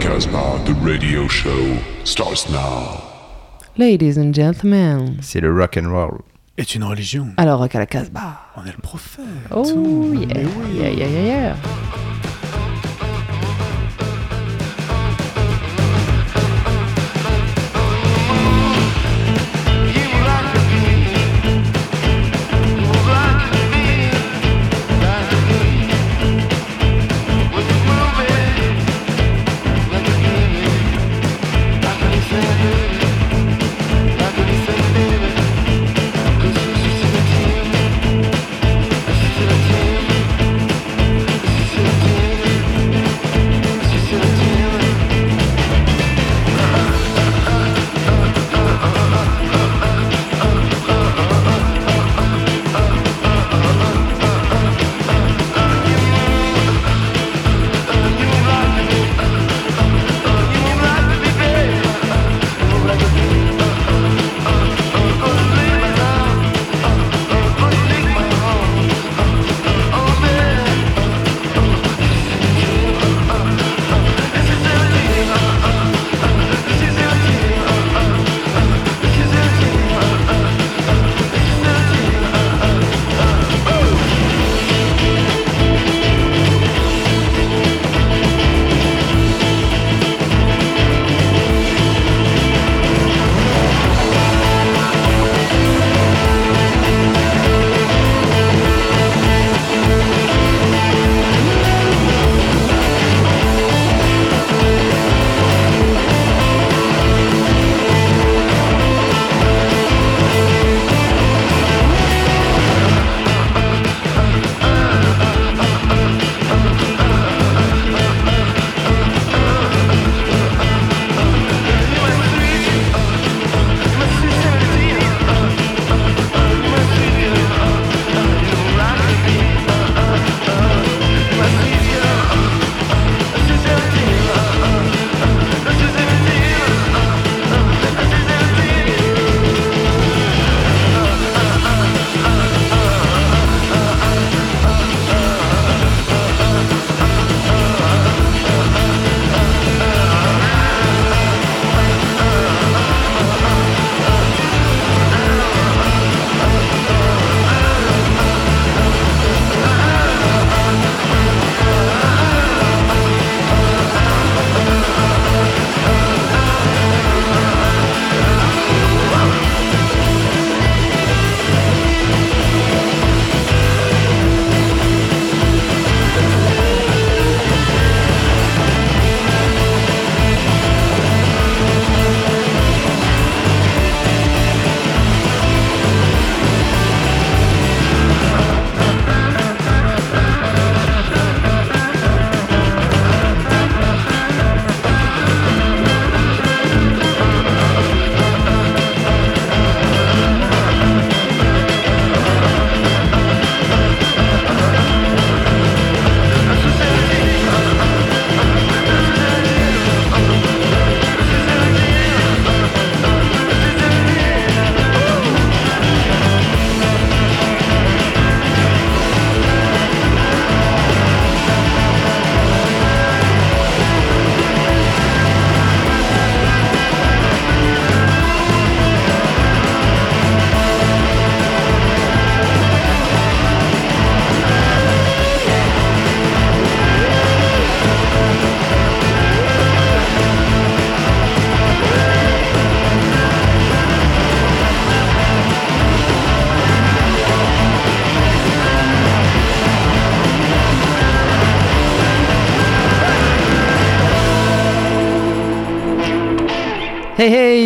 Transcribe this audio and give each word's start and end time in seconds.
Casbah, 0.00 0.62
the 0.64 0.74
radio 0.74 1.26
show 1.26 1.76
starts 2.04 2.48
now. 2.50 3.02
Ladies 3.76 4.16
and 4.16 4.32
gentlemen. 4.32 5.16
C'est 5.20 5.40
le 5.40 5.52
rock 5.52 5.76
and 5.76 5.90
roll. 5.90 6.20
Est 6.56 6.74
une 6.74 6.84
religion. 6.84 7.28
Alors, 7.36 7.58
rock 7.58 7.74
à 7.74 7.80
la 7.80 7.86
Casbah. 7.86 8.40
On 8.56 8.64
est 8.64 8.74
le 8.74 8.80
prophète. 8.80 9.24
Oh 9.50 9.64
yeah, 10.14 10.42
yeah, 10.72 10.88
yeah, 10.90 11.06
yeah, 11.06 11.24
yeah. 11.24 11.56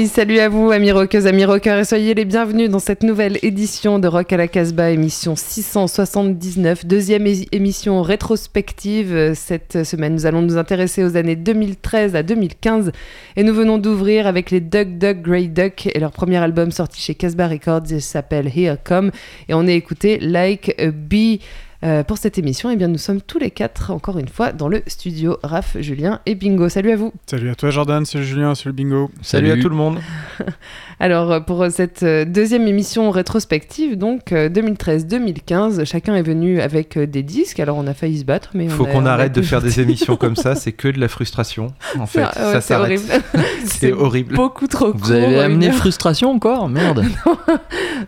Salut 0.07 0.39
à 0.39 0.49
vous 0.49 0.71
amis 0.71 0.91
rockeuses, 0.91 1.27
amis 1.27 1.45
rockeurs 1.45 1.79
et 1.79 1.85
soyez 1.85 2.15
les 2.15 2.25
bienvenus 2.25 2.71
dans 2.71 2.79
cette 2.79 3.03
nouvelle 3.03 3.39
édition 3.43 3.99
de 3.99 4.09
Rock 4.09 4.33
à 4.33 4.37
la 4.37 4.49
Casbah, 4.49 4.91
émission 4.91 5.37
679, 5.37 6.87
deuxième 6.87 7.27
émission 7.53 8.03
rétrospective. 8.03 9.35
Cette 9.35 9.85
semaine, 9.85 10.15
nous 10.15 10.27
allons 10.27 10.43
nous 10.43 10.57
intéresser 10.57 11.05
aux 11.05 11.17
années 11.17 11.37
2013 11.37 12.17
à 12.17 12.23
2015 12.23 12.91
et 13.37 13.43
nous 13.45 13.55
venons 13.55 13.79
d'ouvrir 13.79 14.27
avec 14.27 14.51
les 14.51 14.61
Duck 14.61 14.99
Duck 14.99 15.23
Grey 15.23 15.47
Duck 15.47 15.87
et 15.87 15.99
leur 16.01 16.13
premier 16.13 16.39
album 16.39 16.71
sorti 16.71 17.01
chez 17.01 17.15
Casbah 17.15 17.49
Records 17.49 18.01
s'appelle 18.01 18.51
Here 18.55 18.77
Come 18.83 19.11
et 19.49 19.55
on 19.55 19.67
est 19.67 19.77
écouté 19.77 20.19
Like 20.21 20.75
a 20.81 20.91
Bee 20.91 21.41
Euh, 21.85 22.05
pour 22.05 22.19
cette 22.19 22.39
émission, 22.39 22.71
eh 22.71 22.77
bien, 22.77 22.89
nous 22.89 22.99
sommes 22.99 23.21
tous 23.21 23.39
les 23.39 23.51
quatre, 23.51 23.91
encore 23.91 24.19
une 24.19 24.29
fois, 24.29 24.53
dans 24.53 24.69
le 24.69 24.83
studio. 24.87 25.39
Raph, 25.43 25.77
Julien 25.81 26.21
et 26.27 26.35
Bingo. 26.35 26.69
Salut 26.69 26.93
à 26.93 26.97
vous. 26.97 27.13
Salut 27.27 27.51
à 27.51 27.55
toi 27.55 27.71
Jordan, 27.71 28.05
salut 28.05 28.25
Julien, 28.25 28.55
salut 28.55 28.73
Bingo. 28.73 29.11
Salut, 29.21 29.51
à 29.51 29.57
tout 29.57 29.69
le 29.69 29.75
monde. 29.75 29.99
Alors, 31.03 31.33
euh, 31.33 31.41
pour 31.41 31.67
cette 31.69 32.05
euh, 32.05 32.25
deuxième 32.25 32.69
émission 32.69 33.11
rétrospective, 33.11 33.99
donc 33.99 34.31
2013-2015, 34.31 35.85
chacun 35.85 36.15
est 36.15 36.23
venu 36.23 36.61
avec 36.61 36.97
des 36.97 37.25
disques. 37.25 37.59
Alors, 37.59 37.77
on 37.77 37.89
a 37.89 37.93
failli 37.93 38.21
se 38.21 38.25
battre, 38.25 38.51
mais 38.55 38.65
Il 38.67 38.71
faut 38.71 38.85
on 38.85 38.87
a- 38.87 38.93
qu'on 38.93 39.03
on 39.03 39.07
arrête 39.07 39.33
de 39.35 39.43
faire 39.43 39.61
des 39.61 39.81
émissions 39.81 40.15
comme 40.17 40.37
ça, 40.37 40.55
c'est 40.55 40.71
que 40.71 40.87
de 40.87 41.01
la 41.01 41.09
frustration. 41.09 41.73
En 41.99 42.07
fait, 42.07 42.23
Ah, 42.23 42.27
ouais, 42.47 42.53
ça 42.53 42.61
c'est 42.61 42.69
s'arrête. 42.69 43.01
horrible. 43.01 43.25
C'est 43.65 43.93
horrible. 43.93 44.35
Beaucoup 44.37 44.67
trop 44.67 44.93
Vous 44.95 45.11
avez 45.13 45.41
amené 45.41 45.71
frustration 45.73 46.31
encore 46.31 46.69
Merde. 46.69 47.05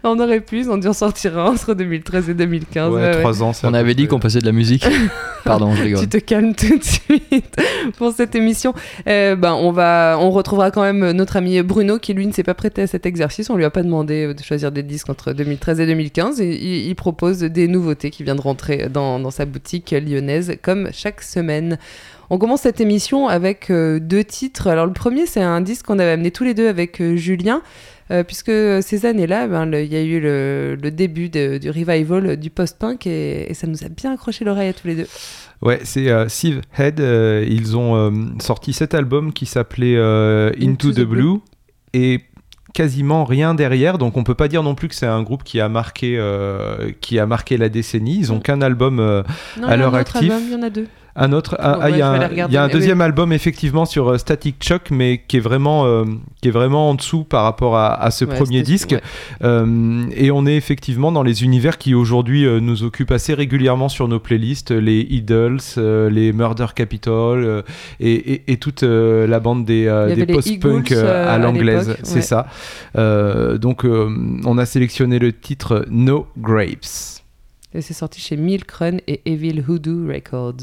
On 0.03 0.19
aurait 0.19 0.41
pu, 0.41 0.61
ils 0.61 0.71
ont 0.71 0.77
dû 0.77 0.87
en 0.89 0.93
sortir 0.93 1.39
un 1.39 1.47
entre 1.53 1.75
2013 1.75 2.31
et 2.31 2.35
2015. 2.35 2.91
Ouais, 2.93 3.01
ouais, 3.01 3.07
ouais. 3.09 3.21
trois 3.21 3.43
ans. 3.43 3.53
On 3.63 3.75
avait 3.75 3.95
dit 3.95 4.07
qu'on 4.07 4.19
passait 4.21 4.41
de 4.41 4.47
la 4.47 4.53
musique. 4.53 4.87
Pardon, 5.45 5.75
je 5.75 5.83
rigole. 5.83 6.01
Tu 6.01 6.09
te 6.09 6.17
calmes 6.19 6.55
tout 6.55 6.77
de 6.79 6.83
suite 6.85 7.57
pour 7.99 8.13
cette 8.13 8.35
émission. 8.35 8.73
Euh, 9.09 9.37
ben, 9.37 9.53
on, 9.55 9.71
va, 9.73 10.17
on 10.21 10.31
retrouvera 10.31 10.71
quand 10.71 10.83
même 10.83 11.11
notre 11.13 11.37
ami 11.37 11.61
Bruno 11.63 11.99
qui, 11.99 12.15
lui, 12.15 12.27
ne 12.27 12.33
s'est 12.33 12.43
pas 12.43 12.55
prêté 12.55 12.83
cet 12.87 13.07
exercice. 13.07 13.51
On 13.51 13.57
lui 13.57 13.65
a 13.65 13.71
pas 13.71 13.83
demandé 13.83 14.27
euh, 14.27 14.35
de 14.35 14.43
choisir 14.43 14.73
des 14.73 14.83
disques 14.83 15.09
entre 15.11 15.33
2013 15.33 15.81
et 15.81 15.87
2015. 15.87 16.41
Et 16.41 16.51
il, 16.55 16.87
il 16.89 16.95
propose 16.95 17.39
des 17.41 17.69
nouveautés 17.69 18.11
qui 18.11 18.23
viennent 18.25 18.37
de 18.37 18.43
rentrer 18.43 18.89
dans, 18.93 19.19
dans 19.21 19.31
sa 19.31 19.45
boutique 19.45 19.91
lyonnaise, 19.93 20.57
comme 20.63 20.89
chaque 20.93 21.23
semaine. 21.23 21.79
On 22.31 22.39
commence 22.39 22.63
cette 22.63 22.81
émission 22.81 23.29
avec 23.29 23.71
euh, 23.71 23.99
deux 24.01 24.25
titres. 24.25 24.67
Alors, 24.67 24.87
le 24.87 24.93
premier, 24.95 25.27
c'est 25.27 25.43
un 25.43 25.61
disque 25.61 25.87
qu'on 25.87 25.99
avait 25.99 26.13
amené 26.13 26.31
tous 26.31 26.45
les 26.45 26.55
deux 26.55 26.69
avec 26.69 27.01
euh, 27.01 27.17
Julien. 27.17 27.61
euh, 28.11 28.23
puisque 28.25 28.51
ces 28.83 29.07
années-là, 29.07 29.47
ben, 29.47 29.71
il 29.75 29.93
y 29.93 29.97
a 29.97 30.03
eu 30.03 30.21
le, 30.21 30.77
le 30.83 30.91
début 30.91 31.29
de- 31.31 31.57
du 31.59 31.71
revival 31.71 32.37
du 32.37 32.51
post-punk 32.51 33.07
et, 33.07 33.51
et 33.51 33.55
ça 33.55 33.67
nous 33.67 33.83
a 33.85 33.89
bien 33.89 34.13
accroché 34.13 34.45
l'oreille 34.45 34.69
à 34.69 34.73
tous 34.75 34.87
les 34.87 34.95
deux. 34.95 35.07
Ouais, 35.63 35.81
c'est 35.85 36.09
Sieve 36.29 36.61
Head. 36.77 36.99
ils 37.01 37.77
ont 37.79 38.35
sorti 38.41 38.75
cet 38.75 38.93
album 38.93 39.33
qui 39.33 39.47
s'appelait 39.47 39.97
Into, 40.61 40.93
the, 40.93 41.01
Blue. 41.01 41.39
et 41.95 42.21
quasiment 42.75 43.25
rien 43.25 43.55
derrière. 43.55 43.97
Donc 43.97 44.19
on 44.19 44.25
peut 44.25 44.35
pas 44.35 44.49
dire 44.49 44.63
non 44.63 44.75
plus 44.75 44.89
que 44.89 44.95
c'est 44.95 45.07
un 45.07 45.23
groupe 45.23 45.45
qui 45.45 45.61
a 45.61 45.71
marqué 45.71 46.17
euh, 46.19 46.91
qui 47.01 47.19
a 47.19 47.25
marqué 47.25 47.57
la 47.57 47.71
décennie. 47.71 48.19
Ils 48.19 48.33
ont 48.33 48.41
qu'un 48.41 48.61
album 48.61 49.01
euh, 49.01 49.23
Non, 49.59 49.69
À 49.69 49.77
autre 49.79 49.95
actif, 49.95 50.31
album, 50.31 50.43
il 50.47 50.53
y 50.53 50.57
en 50.57 50.63
a 50.63 50.71
deux. 50.71 50.89
Un 51.17 51.33
autre, 51.33 51.55
ah, 51.61 51.79
ah, 51.81 51.91
il 51.91 51.99
y 51.99 52.03
a 52.03 52.09
un, 52.09 52.15
regarder, 52.15 52.35
il 52.51 52.55
y 52.55 52.57
a 52.57 52.65
un 52.65 52.67
mais 52.67 52.73
deuxième 52.73 53.01
album 53.01 53.33
effectivement 53.33 53.85
sur 53.85 54.09
euh, 54.09 54.19
Static 54.19 54.57
Shock, 54.61 54.91
mais 54.91 55.23
qui 55.29 55.37
est 55.37 55.41
vraiment, 55.41 55.87
euh, 55.87 56.05
qui 56.43 56.49
est 56.49 56.51
vraiment 56.51 56.91
en 56.91 56.95
dessous 56.97 57.23
par 57.23 57.45
rapport 57.45 57.77
à, 57.77 57.95
à 58.03 58.11
ce 58.11 58.25
Ouais, 58.25 58.35
premier 58.35 58.63
disque. 58.63 58.91
ouais. 58.91 59.01
Euh, 59.45 60.07
et 60.17 60.33
on 60.33 60.45
est 60.45 60.57
effectivement 60.57 61.13
dans 61.13 61.23
les 61.23 61.45
univers 61.45 61.79
qui 61.79 61.95
aujourd'hui 61.95 62.45
euh, 62.45 62.59
nous 62.59 62.83
occupent 62.83 63.13
assez 63.13 63.33
régulièrement 63.33 63.89
sur 63.89 64.09
nos 64.09 64.19
playlists, 64.19 64.73
les 64.73 65.03
Idols, 65.09 65.61
les 65.77 66.33
Murder 66.33 66.67
Capital 66.75 67.63
et, 68.01 68.13
et- 68.13 68.43
et 68.53 68.57
toute 68.57 68.83
la 68.83 69.39
bande 69.39 69.65
des, 69.65 69.87
post-punk 70.33 70.91
à 70.93 71.39
l'anglaise, 71.39 71.97
c'est 72.03 72.23
ça. 72.23 72.47
Donc 72.97 73.85
on 73.85 74.59
a 74.59 74.67
sélectionné 74.67 75.19
le 75.21 75.33
titre 75.33 75.85
No 75.91 76.27
Grapes. 76.39 77.21
Et 77.73 77.81
c'est 77.83 77.95
sorti 77.95 78.21
chez 78.21 78.37
Milk 78.37 78.71
Run 78.71 78.99
et 79.09 79.21
Evil 79.27 79.63
Hoodoo 79.69 80.07
Records. 80.09 80.55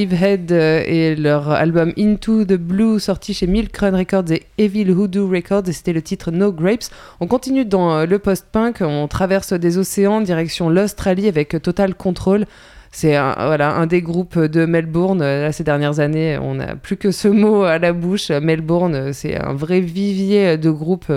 Steve 0.00 0.24
Head 0.24 0.50
euh, 0.50 0.82
et 0.86 1.14
leur 1.14 1.50
album 1.50 1.92
Into 1.98 2.46
the 2.46 2.54
Blue 2.54 2.98
sorti 2.98 3.34
chez 3.34 3.46
Milk 3.46 3.76
Run 3.76 3.94
Records 3.94 4.32
et 4.32 4.46
Evil 4.56 4.90
Hoodoo 4.90 5.28
Records 5.28 5.68
et 5.68 5.72
c'était 5.72 5.92
le 5.92 6.00
titre 6.00 6.30
No 6.30 6.52
Grapes. 6.52 6.88
On 7.20 7.26
continue 7.26 7.66
dans 7.66 7.92
euh, 7.92 8.06
le 8.06 8.18
post-punk, 8.18 8.78
on 8.80 9.08
traverse 9.08 9.52
des 9.52 9.76
océans 9.76 10.22
direction 10.22 10.70
l'Australie 10.70 11.28
avec 11.28 11.60
Total 11.60 11.94
Control. 11.94 12.46
C'est 12.90 13.14
un, 13.14 13.34
voilà, 13.34 13.74
un 13.74 13.86
des 13.86 14.00
groupes 14.00 14.38
de 14.38 14.64
Melbourne. 14.64 15.20
Euh, 15.20 15.52
ces 15.52 15.64
dernières 15.64 16.00
années, 16.00 16.38
on 16.40 16.54
n'a 16.54 16.76
plus 16.76 16.96
que 16.96 17.10
ce 17.10 17.28
mot 17.28 17.64
à 17.64 17.78
la 17.78 17.92
bouche. 17.92 18.30
Melbourne, 18.30 19.12
c'est 19.12 19.38
un 19.38 19.52
vrai 19.52 19.80
vivier 19.80 20.56
de 20.56 20.70
groupes 20.70 21.12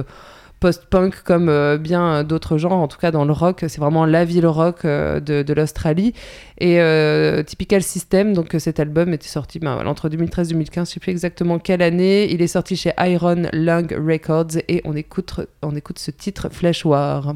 post-punk 0.64 1.24
comme 1.26 1.50
euh, 1.50 1.78
bien 1.78 2.24
d'autres 2.24 2.58
genres. 2.58 2.72
En 2.72 2.88
tout 2.88 2.98
cas, 2.98 3.12
dans 3.12 3.26
le 3.26 3.34
rock, 3.34 3.66
c'est 3.68 3.80
vraiment 3.80 4.06
la 4.06 4.24
ville 4.24 4.48
rock 4.48 4.86
euh, 4.86 5.20
de, 5.20 5.54
l'Australie. 5.54 6.14
Et 6.58 6.80
euh, 6.80 7.44
Typical 7.44 7.84
System, 7.84 8.34
donc 8.34 8.56
euh, 8.56 8.60
cet 8.60 8.80
album 8.80 9.12
était 9.12 9.28
sorti 9.28 9.60
ben, 9.60 9.86
entre 9.86 10.08
2013 10.08 10.52
et 10.52 10.54
2015, 10.54 10.88
je 10.88 10.94
sais 10.94 11.00
plus 11.02 11.12
exactement 11.12 11.60
quelle 11.60 11.82
année. 11.82 12.32
Il 12.32 12.42
est 12.42 12.48
sorti 12.48 12.78
chez 12.78 12.94
Iron 12.98 13.44
Lung 13.52 13.92
Records 13.92 14.56
et 14.70 14.80
on 14.86 14.96
écoute, 14.96 15.42
on 15.64 15.76
écoute 15.76 16.00
ce 16.00 16.12
titre 16.12 16.48
Flesh 16.50 16.86
War. 16.86 17.36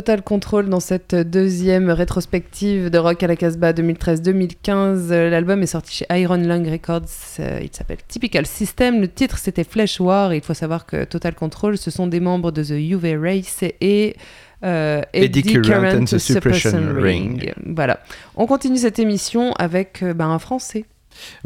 Total 0.00 0.22
Control 0.22 0.70
dans 0.70 0.80
cette 0.80 1.14
deuxième 1.14 1.90
rétrospective 1.90 2.88
de 2.88 2.96
Rock 2.96 3.22
à 3.22 3.26
la 3.26 3.36
Casbah 3.36 3.74
2013-2015. 3.74 5.10
Euh, 5.10 5.28
L'album 5.28 5.62
est 5.62 5.66
sorti 5.66 5.94
chez 5.94 6.06
Iron 6.18 6.38
Lung 6.38 6.66
Records. 6.66 7.02
Euh, 7.38 7.60
il 7.62 7.68
s'appelle 7.70 7.98
Typical 8.08 8.46
System. 8.46 9.02
Le 9.02 9.08
titre 9.08 9.36
c'était 9.36 9.62
Flesh 9.62 10.00
War. 10.00 10.32
Et 10.32 10.38
il 10.38 10.42
faut 10.42 10.54
savoir 10.54 10.86
que 10.86 11.04
Total 11.04 11.34
Control, 11.34 11.76
ce 11.76 11.90
sont 11.90 12.06
des 12.06 12.18
membres 12.18 12.50
de 12.50 12.64
The 12.64 12.70
UV 12.70 13.18
Race 13.18 13.62
et 13.62 14.16
euh, 14.64 15.02
Eddie 15.12 15.42
Current 15.42 16.00
and 16.00 16.04
the 16.04 16.16
Suppression 16.18 16.94
Ring. 16.96 17.52
Voilà. 17.66 18.00
On 18.36 18.46
continue 18.46 18.78
cette 18.78 18.98
émission 18.98 19.52
avec 19.58 20.02
euh, 20.02 20.14
ben, 20.14 20.28
un 20.28 20.38
Français. 20.38 20.86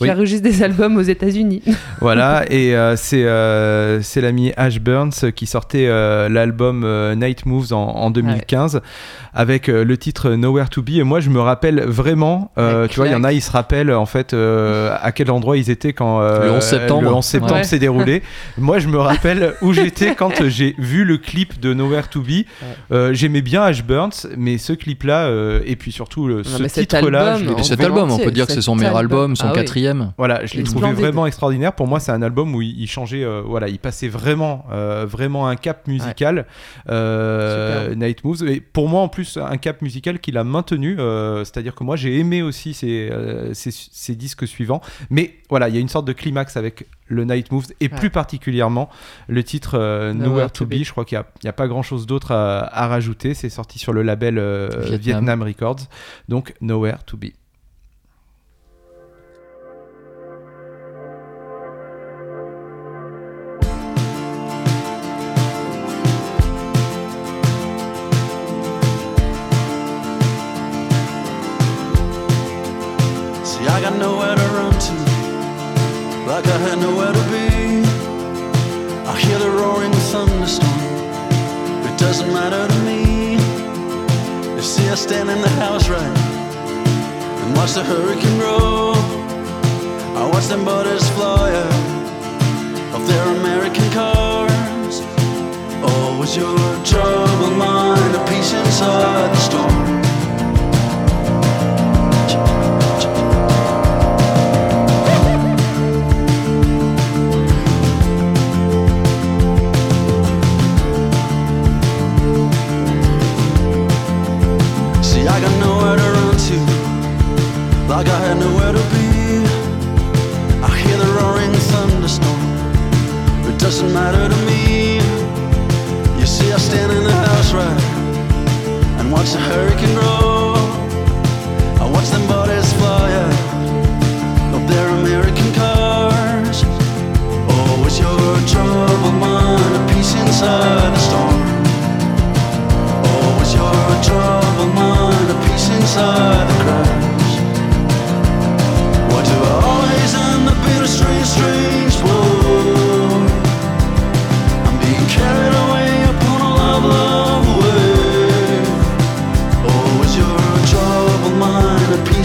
Oui. 0.01 0.09
Qui 0.09 0.15
enregistre 0.15 0.43
des 0.43 0.63
albums 0.63 0.97
aux 0.97 1.03
États-Unis. 1.03 1.63
Voilà, 2.01 2.45
et 2.51 2.77
euh, 2.77 2.97
c'est 2.97 3.25
euh, 3.25 4.03
c'est 4.03 4.21
l'ami 4.21 4.53
Ash 4.57 4.81
Burns 4.81 5.33
qui 5.35 5.47
sortait 5.47 5.87
euh, 5.89 6.29
l'album 6.29 6.83
euh, 6.85 7.15
Night 7.15 7.47
Moves 7.47 7.73
en, 7.73 7.77
en 7.97 8.11
2015 8.11 8.81
avec 9.33 9.69
euh, 9.69 9.85
le 9.85 9.97
titre 9.97 10.31
Nowhere 10.31 10.69
to 10.71 10.83
Be. 10.83 10.91
Et 10.97 11.03
moi, 11.03 11.21
je 11.21 11.31
me 11.31 11.41
rappelle 11.41 11.81
vraiment, 11.83 12.51
euh, 12.59 12.83
Ouais, 12.83 12.89
tu 12.89 12.97
vois, 12.97 13.07
il 13.09 13.13
y 13.13 13.15
en 13.15 13.25
a, 13.25 13.33
ils 13.33 13.41
se 13.43 13.51
rappellent 13.51 13.93
en 13.93 14.07
fait 14.07 14.33
euh, 14.35 14.95
à 15.01 15.13
quel 15.13 15.31
endroit 15.31 15.57
ils 15.57 15.71
étaient 15.71 15.93
quand 15.93 16.21
euh, 16.21 16.45
Le 16.45 16.51
11 16.53 16.63
septembre. 16.63 17.03
le 17.03 17.13
11 17.15 17.25
septembre 17.25 17.55
Ouais. 17.55 17.65
s'est 17.65 17.79
déroulé. 17.79 18.23
moi, 18.59 18.79
je 18.79 18.89
me 18.89 18.99
rappelle 18.99 19.55
où 19.63 19.73
j'étais 19.73 20.15
quand 20.17 20.47
j'ai 20.49 20.75
vu 20.79 21.05
le 21.05 21.17
clip 21.19 21.59
de 21.61 21.73
Nowhere 21.75 22.09
to 22.11 22.21
Be. 22.21 22.45
Euh, 22.93 23.13
J'aimais 23.15 23.43
bien 23.43 23.63
Ash 23.63 23.83
Burns, 23.85 24.27
mais 24.37 24.59
ce 24.59 24.73
clip-là, 24.73 25.27
euh, 25.27 25.61
et 25.67 25.77
puis 25.77 25.91
surtout 25.93 26.27
le, 26.29 26.43
ce 26.45 26.63
titre-là, 26.63 27.39
cet 27.63 27.81
album, 27.81 28.11
on 28.11 28.19
peut 28.19 28.31
dire 28.31 28.47
que 28.47 28.53
c'est 28.53 28.61
son 28.61 28.75
meilleur 28.75 28.97
album. 28.97 29.05
album, 29.33 29.37
son 29.37 29.47
Ah. 29.49 29.53
Quatrième. 29.65 30.13
Voilà, 30.19 30.47
je 30.47 30.55
l'ai 30.57 30.63
trouvé 30.63 30.79
splendide. 30.81 31.01
vraiment 31.01 31.27
extraordinaire. 31.27 31.73
Pour 31.73 31.87
moi, 31.87 32.01
c'est 32.01 32.13
un 32.13 32.23
album 32.23 32.55
où 32.55 32.63
il, 32.63 32.79
il 32.81 32.87
changeait, 32.87 33.25
euh, 33.25 33.43
voilà, 33.45 33.69
il 33.69 33.79
passait 33.79 34.09
vraiment, 34.09 34.65
euh, 34.73 35.07
vraiment 35.09 35.49
un 35.49 35.57
cap 35.57 35.87
musical. 35.89 36.47
Euh. 36.91 37.95
Night 37.95 38.25
Moves. 38.25 38.47
Et 38.49 38.61
pour 38.61 38.89
moi, 38.89 39.01
en 39.03 39.09
plus, 39.09 39.37
un 39.37 39.57
cap 39.57 39.83
musical 39.83 40.19
qu'il 40.19 40.39
a 40.39 40.45
maintenu. 40.45 40.97
euh, 40.99 41.45
C'est-à-dire 41.45 41.75
que 41.75 41.85
moi, 41.85 41.97
j'ai 41.97 42.19
aimé 42.19 42.43
aussi 42.43 42.75
ses, 42.75 43.09
euh, 43.11 43.53
ses- 43.55 43.71
ses 43.73 44.15
disques 44.15 44.47
suivants. 44.47 44.81
Mais 45.11 45.35
voilà, 45.51 45.69
il 45.69 45.75
y 45.75 45.79
a 45.79 45.81
une 45.81 45.89
sorte 45.89 46.07
de 46.07 46.13
climax 46.13 46.57
avec 46.57 46.87
le 47.07 47.25
Night 47.25 47.53
Moves 47.53 47.67
et 47.81 47.85
Ouais. 47.85 47.97
plus 47.99 48.11
particulièrement 48.11 48.89
le 49.29 49.43
titre 49.45 49.79
euh, 49.79 50.13
Nowhere, 50.15 50.51
to 50.51 50.65
Be. 50.67 50.83
Je 50.83 50.91
crois 50.91 51.05
qu'il 51.05 51.23
n'y 51.43 51.49
a, 51.51 51.53
pas 51.53 51.69
grand-chose 51.69 52.07
d'autre 52.07 52.33
à, 52.33 52.61
à 52.61 52.87
rajouter. 52.89 53.35
C'est 53.35 53.51
sorti 53.51 53.79
sur 53.79 53.93
le 53.93 54.03
label 54.03 54.39
euh, 54.39 54.69
Vietnam. 54.71 55.01
Vietnam 55.01 55.43
Records. 55.43 55.81
Donc, 56.29 56.55
Nowhere 56.61 56.99
to 57.07 57.17
Be. 57.17 57.27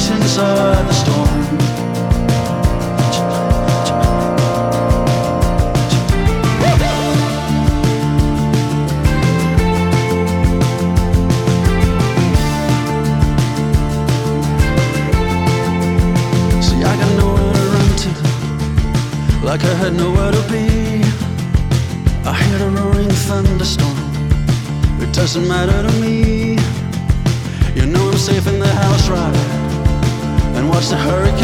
Mind 0.08 0.22
inside 0.24 0.88
the 0.88 0.94
storm? 0.94 1.28
See, 16.62 16.84
I 16.84 16.96
got 17.02 17.12
nowhere 17.18 17.54
to 17.54 17.64
run 17.74 17.92
to, 18.02 18.10
like 19.46 19.64
I 19.64 19.74
had 19.76 19.94
nowhere 19.96 20.32
to 20.32 20.42
be. 20.52 20.66
I 22.26 22.34
hear 22.44 22.70
roaring 22.70 23.10
thunderstorm, 23.28 23.98
it 25.02 25.14
doesn't 25.14 25.48
matter 25.48 25.82
to 25.88 25.94
me. 26.00 26.19
And 30.92 31.00
watch 31.00 31.08
the 31.08 31.12
hurricane 31.12 31.39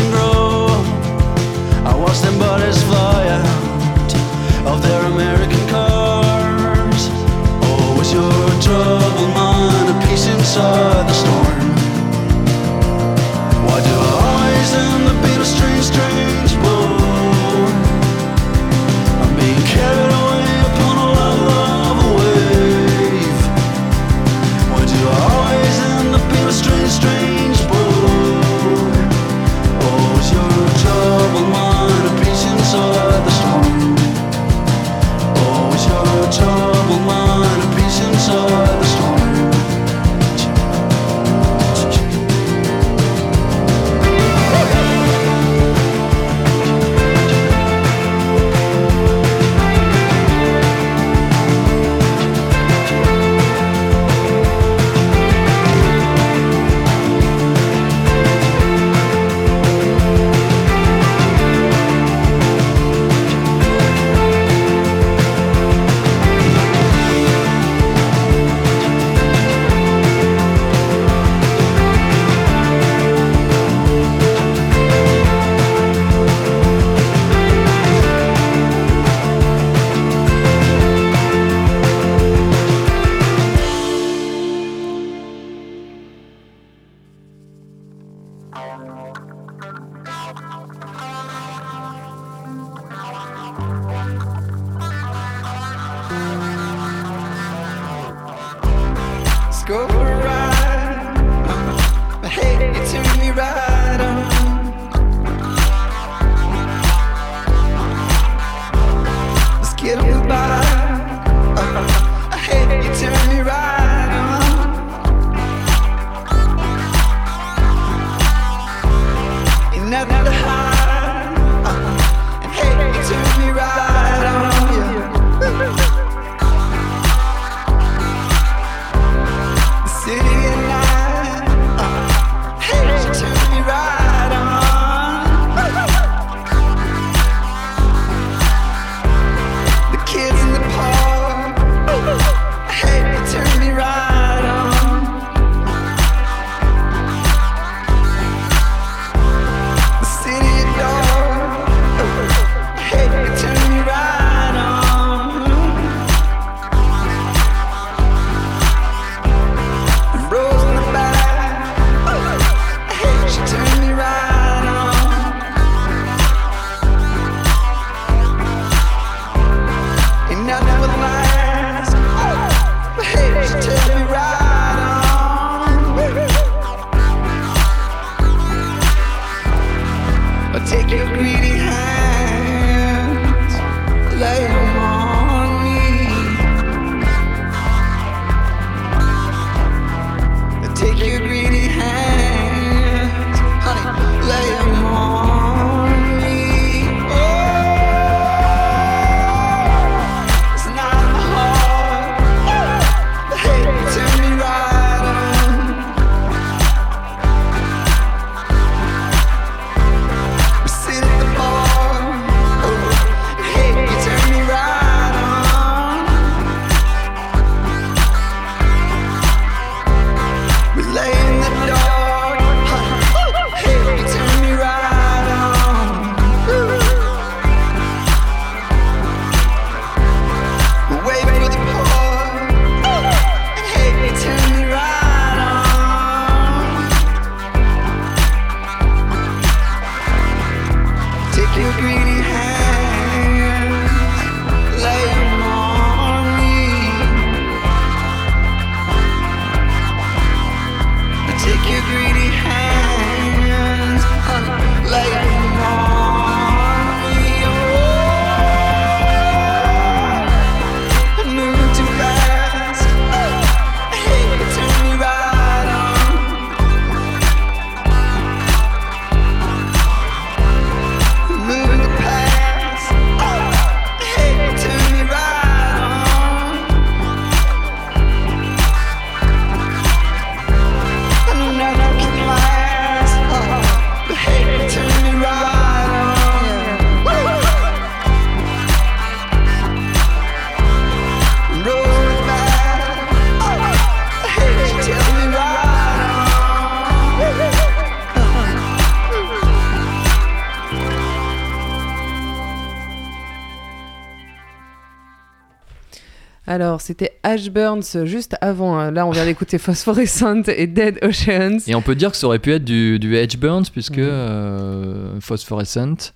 Alors, 306.48 306.80
c'était 306.82 307.12
Ash 307.24 307.50
Burns 307.50 308.06
juste 308.06 308.36
avant. 308.40 308.78
hein. 308.78 308.92
Là, 308.92 309.08
on 309.08 309.12
vient 309.12 309.26
d'écouter 309.26 309.58
Phosphorescent 309.58 310.44
et 310.48 310.68
Dead 310.68 311.00
Oceans. 311.04 311.58
Et 311.68 311.74
on 311.76 311.82
peut 311.82 311.96
dire 311.96 312.12
que 312.12 312.18
ça 312.18 312.28
aurait 312.28 312.40
pu 312.40 312.54
être 312.54 312.64
du, 312.64 313.00
du 313.00 313.16
Edge 313.16 313.38
Burns, 313.38 313.66
puisque 313.72 313.98
euh, 313.98 315.20
Phosphorescent, 315.22 316.12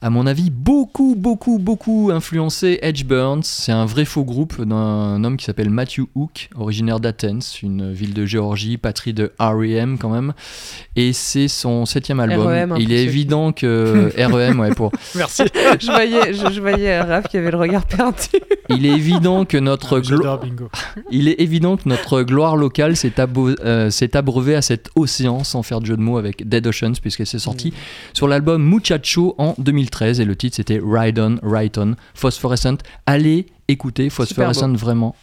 à 0.00 0.10
mon 0.10 0.26
avis, 0.28 0.50
beaucoup, 0.50 1.16
beaucoup, 1.16 1.58
beaucoup 1.58 2.10
influencé 2.12 2.78
Edge 2.82 3.04
Burns. 3.04 3.42
C'est 3.42 3.72
un 3.72 3.84
vrai 3.84 4.04
faux 4.04 4.22
groupe 4.22 4.62
d'un 4.64 5.24
homme 5.24 5.36
qui 5.36 5.44
s'appelle 5.44 5.70
Matthew 5.70 6.02
Hook, 6.14 6.50
originaire 6.54 7.00
d'Athens, 7.00 7.62
une 7.64 7.92
ville 7.92 8.14
de 8.14 8.24
Géorgie, 8.24 8.76
patrie 8.76 9.12
de 9.12 9.32
R.E.M. 9.40 9.98
quand 9.98 10.10
même. 10.10 10.34
Et 10.94 11.12
c'est 11.12 11.48
son 11.48 11.84
septième 11.84 12.20
album. 12.20 12.46
R.E.M., 12.46 12.72
hein, 12.72 12.76
il 12.78 12.92
est 12.92 13.02
évident 13.02 13.50
que 13.52 14.12
R.E.M. 14.16 14.60
ouais, 14.60 14.70
pour. 14.70 14.92
Merci. 15.16 15.42
je 15.80 15.86
voyais, 15.90 16.32
je, 16.32 16.52
je 16.52 16.60
voyais 16.60 17.00
Raph 17.00 17.26
qui 17.28 17.36
avait 17.36 17.50
le 17.50 17.58
regard 17.58 17.84
perdu. 17.84 18.28
Il 18.70 18.84
est 18.84 18.90
évident 18.92 19.46
que 19.46 19.56
notre 19.56 19.98
glo- 20.00 20.18
J'adore 20.18 20.40
bingo. 20.40 20.68
Il 21.10 21.26
est 21.26 21.40
évident 21.40 21.78
que 21.78 21.88
notre 21.88 22.20
gloire 22.20 22.54
locale 22.54 22.96
s'est 22.96 23.18
abo- 23.18 23.56
euh, 23.64 23.90
abreuvée 24.12 24.54
à 24.56 24.60
cet 24.60 24.90
océan, 24.94 25.42
sans 25.42 25.62
faire 25.62 25.80
de 25.80 25.86
jeu 25.86 25.96
de 25.96 26.02
mots, 26.02 26.18
avec 26.18 26.46
Dead 26.46 26.66
Oceans, 26.66 26.92
puisque 27.00 27.26
c'est 27.26 27.38
sorti 27.38 27.72
sur 28.12 28.28
l'album 28.28 28.62
Muchacho 28.62 29.34
en 29.38 29.54
2013, 29.88 30.20
et 30.20 30.24
le 30.24 30.36
titre 30.36 30.56
c'était 30.56 30.80
Ride 30.84 31.18
On, 31.18 31.36
Right 31.42 31.76
On, 31.78 31.94
Phosphorescent. 32.14 32.76
Allez 33.06 33.46
écouter 33.68 34.10
Phosphorescent 34.10 34.72
vraiment. 34.74 35.14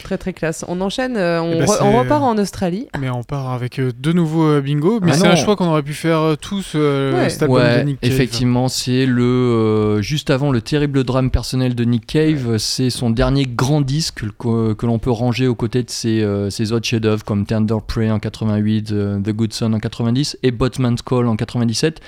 Très 0.00 0.16
très 0.16 0.32
classe. 0.32 0.64
On 0.68 0.80
enchaîne, 0.80 1.16
euh, 1.16 1.42
on, 1.42 1.54
Eh 1.54 1.58
ben, 1.58 1.64
re- 1.64 1.76
c'est- 1.76 1.82
on 1.82 1.98
repart 1.98 2.22
en 2.22 2.38
Australie. 2.38 2.86
Mais 3.00 3.10
on 3.10 3.24
part 3.24 3.50
avec 3.50 3.80
euh, 3.80 3.90
deux 3.98 4.12
nouveaux 4.12 4.44
euh, 4.46 4.60
bingo. 4.60 5.00
Mais 5.02 5.10
Ah 5.12 5.18
c'est 5.18 5.26
un 5.26 5.34
choix 5.34 5.56
qu'on 5.56 5.66
aurait 5.66 5.82
pu 5.82 5.92
faire 5.92 6.20
euh, 6.20 6.36
tous 6.36 6.74
Ouais. 6.76 7.28
cet 7.28 7.42
album 7.42 7.58
de 7.58 7.62
Ouais, 7.64 7.84
Nick 7.84 8.00
Cave. 8.00 8.12
effectivement, 8.12 8.68
c'est 8.68 9.06
le 9.06 9.24
euh, 9.24 10.00
juste 10.00 10.30
avant 10.30 10.52
le 10.52 10.60
terrible 10.60 11.02
drame 11.02 11.32
personnel 11.32 11.74
de 11.74 11.82
Nick 11.82 12.06
Cave. 12.06 12.58
C'est 12.58 12.90
son 12.90 13.10
dernier 13.10 13.44
grand 13.44 13.80
disque 13.80 14.22
que, 14.38 14.72
que 14.74 14.86
l'on 14.86 15.00
peut 15.00 15.10
ranger 15.10 15.48
aux 15.48 15.56
côtés 15.56 15.82
de 15.82 15.90
ses, 15.90 16.22
euh, 16.22 16.48
ses 16.48 16.70
autres 16.70 16.86
chefs-d'œuvre 16.86 17.24
comme 17.24 17.44
Tender 17.44 17.78
Prey 17.84 18.08
en 18.08 18.20
88, 18.20 18.92
euh, 18.92 19.18
The 19.18 19.30
Good 19.30 19.52
Son 19.52 19.72
en 19.72 19.80
90 19.80 20.38
et 20.44 20.52
Botman's 20.52 21.02
Call 21.02 21.26
en 21.26 21.34
97. 21.34 22.00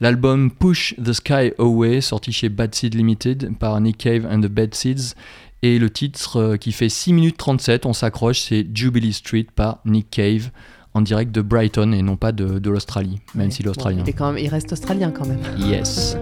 L'album 0.00 0.50
Push 0.50 0.94
the 1.02 1.12
Sky 1.12 1.52
Away, 1.58 2.00
sorti 2.00 2.32
chez 2.32 2.48
Bad 2.48 2.74
Seed 2.74 2.94
Limited 2.94 3.56
par 3.58 3.80
Nick 3.80 3.98
Cave 3.98 4.26
and 4.30 4.40
the 4.40 4.46
Bad 4.46 4.74
Seeds. 4.74 5.14
Et 5.62 5.78
le 5.80 5.90
titre 5.90 6.36
euh, 6.36 6.56
qui 6.56 6.70
fait 6.70 6.88
6 6.88 7.12
minutes 7.12 7.36
37, 7.36 7.84
on 7.84 7.92
s'accroche, 7.92 8.40
c'est 8.42 8.64
Jubilee 8.72 9.12
Street 9.12 9.46
par 9.54 9.80
Nick 9.84 10.08
Cave 10.10 10.50
en 10.94 11.00
direct 11.00 11.32
de 11.32 11.42
Brighton 11.42 11.92
et 11.92 12.02
non 12.02 12.16
pas 12.16 12.30
de, 12.30 12.58
de 12.60 12.70
l'Australie, 12.70 13.20
même 13.34 13.50
si 13.50 13.62
Bon, 13.62 13.70
l'Australien. 13.70 14.02
il, 14.04 14.08
est 14.08 14.12
quand 14.12 14.32
même, 14.32 14.42
il 14.42 14.48
reste 14.48 14.72
australien 14.72 15.10
quand 15.10 15.26
même. 15.26 15.40
Yes. 15.58 16.16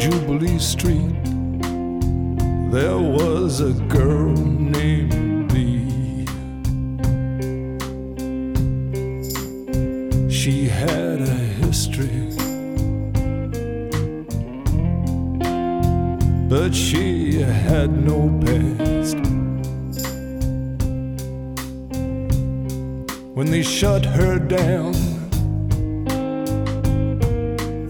Jubilee 0.00 0.58
Street, 0.58 1.22
there 2.72 2.96
was 2.96 3.60
a 3.60 3.74
girl 3.86 4.32
named 4.32 5.52
Bee. 5.52 6.24
She 10.30 10.68
had 10.68 11.20
a 11.20 11.34
history, 11.60 12.30
but 16.48 16.74
she 16.74 17.42
had 17.42 17.90
no 18.02 18.30
past. 18.46 19.18
When 23.34 23.50
they 23.50 23.62
shut 23.62 24.06
her 24.06 24.38
down, 24.38 24.92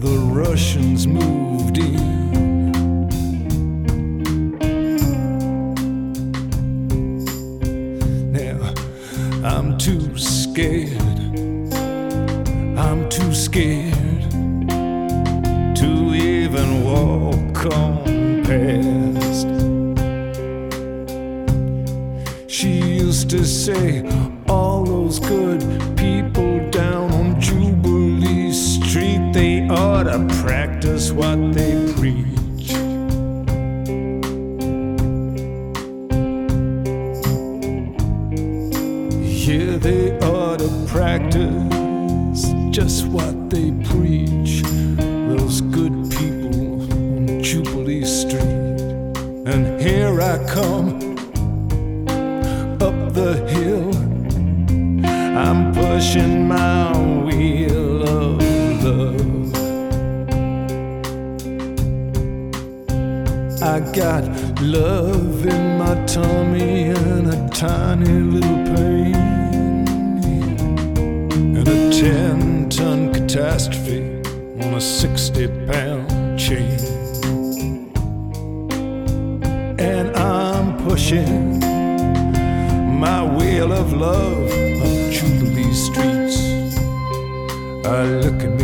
the 0.01 0.17
Russians 0.33 1.07
moved 1.07 1.50
safety. 1.73 2.20
my 83.01 83.23
wheel 83.23 83.73
of 83.73 83.93
love 83.93 84.51
on 84.83 85.11
Jubilee 85.11 85.73
streets. 85.73 86.37
I 87.83 88.05
look 88.21 88.43
at 88.43 88.60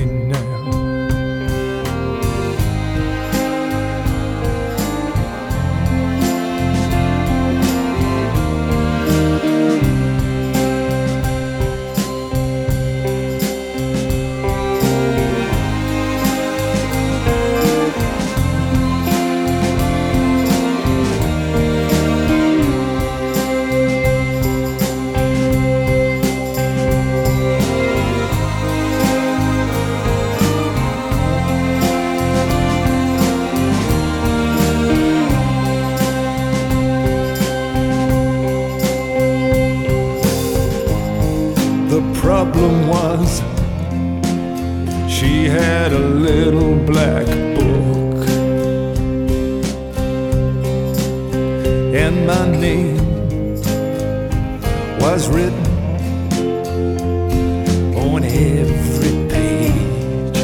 was 55.17 55.30
written 55.30 55.65
on 57.97 58.23
every 58.23 59.15
page. 59.34 60.38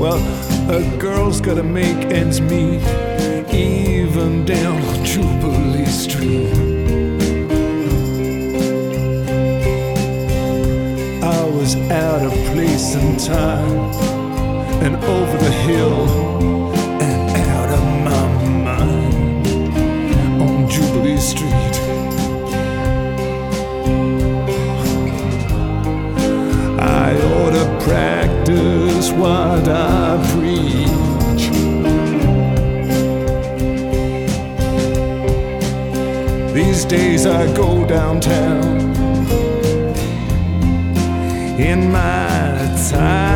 Well, 0.00 0.20
a 0.70 0.96
girl's 0.96 1.42
gotta 1.42 1.62
make 1.62 1.98
ends 2.20 2.40
meet, 2.40 2.80
even 3.52 4.46
down 4.46 4.80
Jubilee 5.04 5.84
Street. 5.84 6.54
I 11.22 11.44
was 11.58 11.76
out 11.90 12.22
of 12.22 12.32
place 12.52 12.94
and 12.94 13.20
time 13.20 13.92
and 14.82 14.96
over 14.96 15.36
the 15.36 15.52
hill. 15.68 16.17
what 29.18 29.68
I 29.68 30.16
preach. 30.32 31.48
These 36.54 36.84
days 36.84 37.26
I 37.26 37.52
go 37.54 37.86
downtown 37.86 38.78
in 41.60 41.90
my 41.90 42.78
time. 42.90 43.27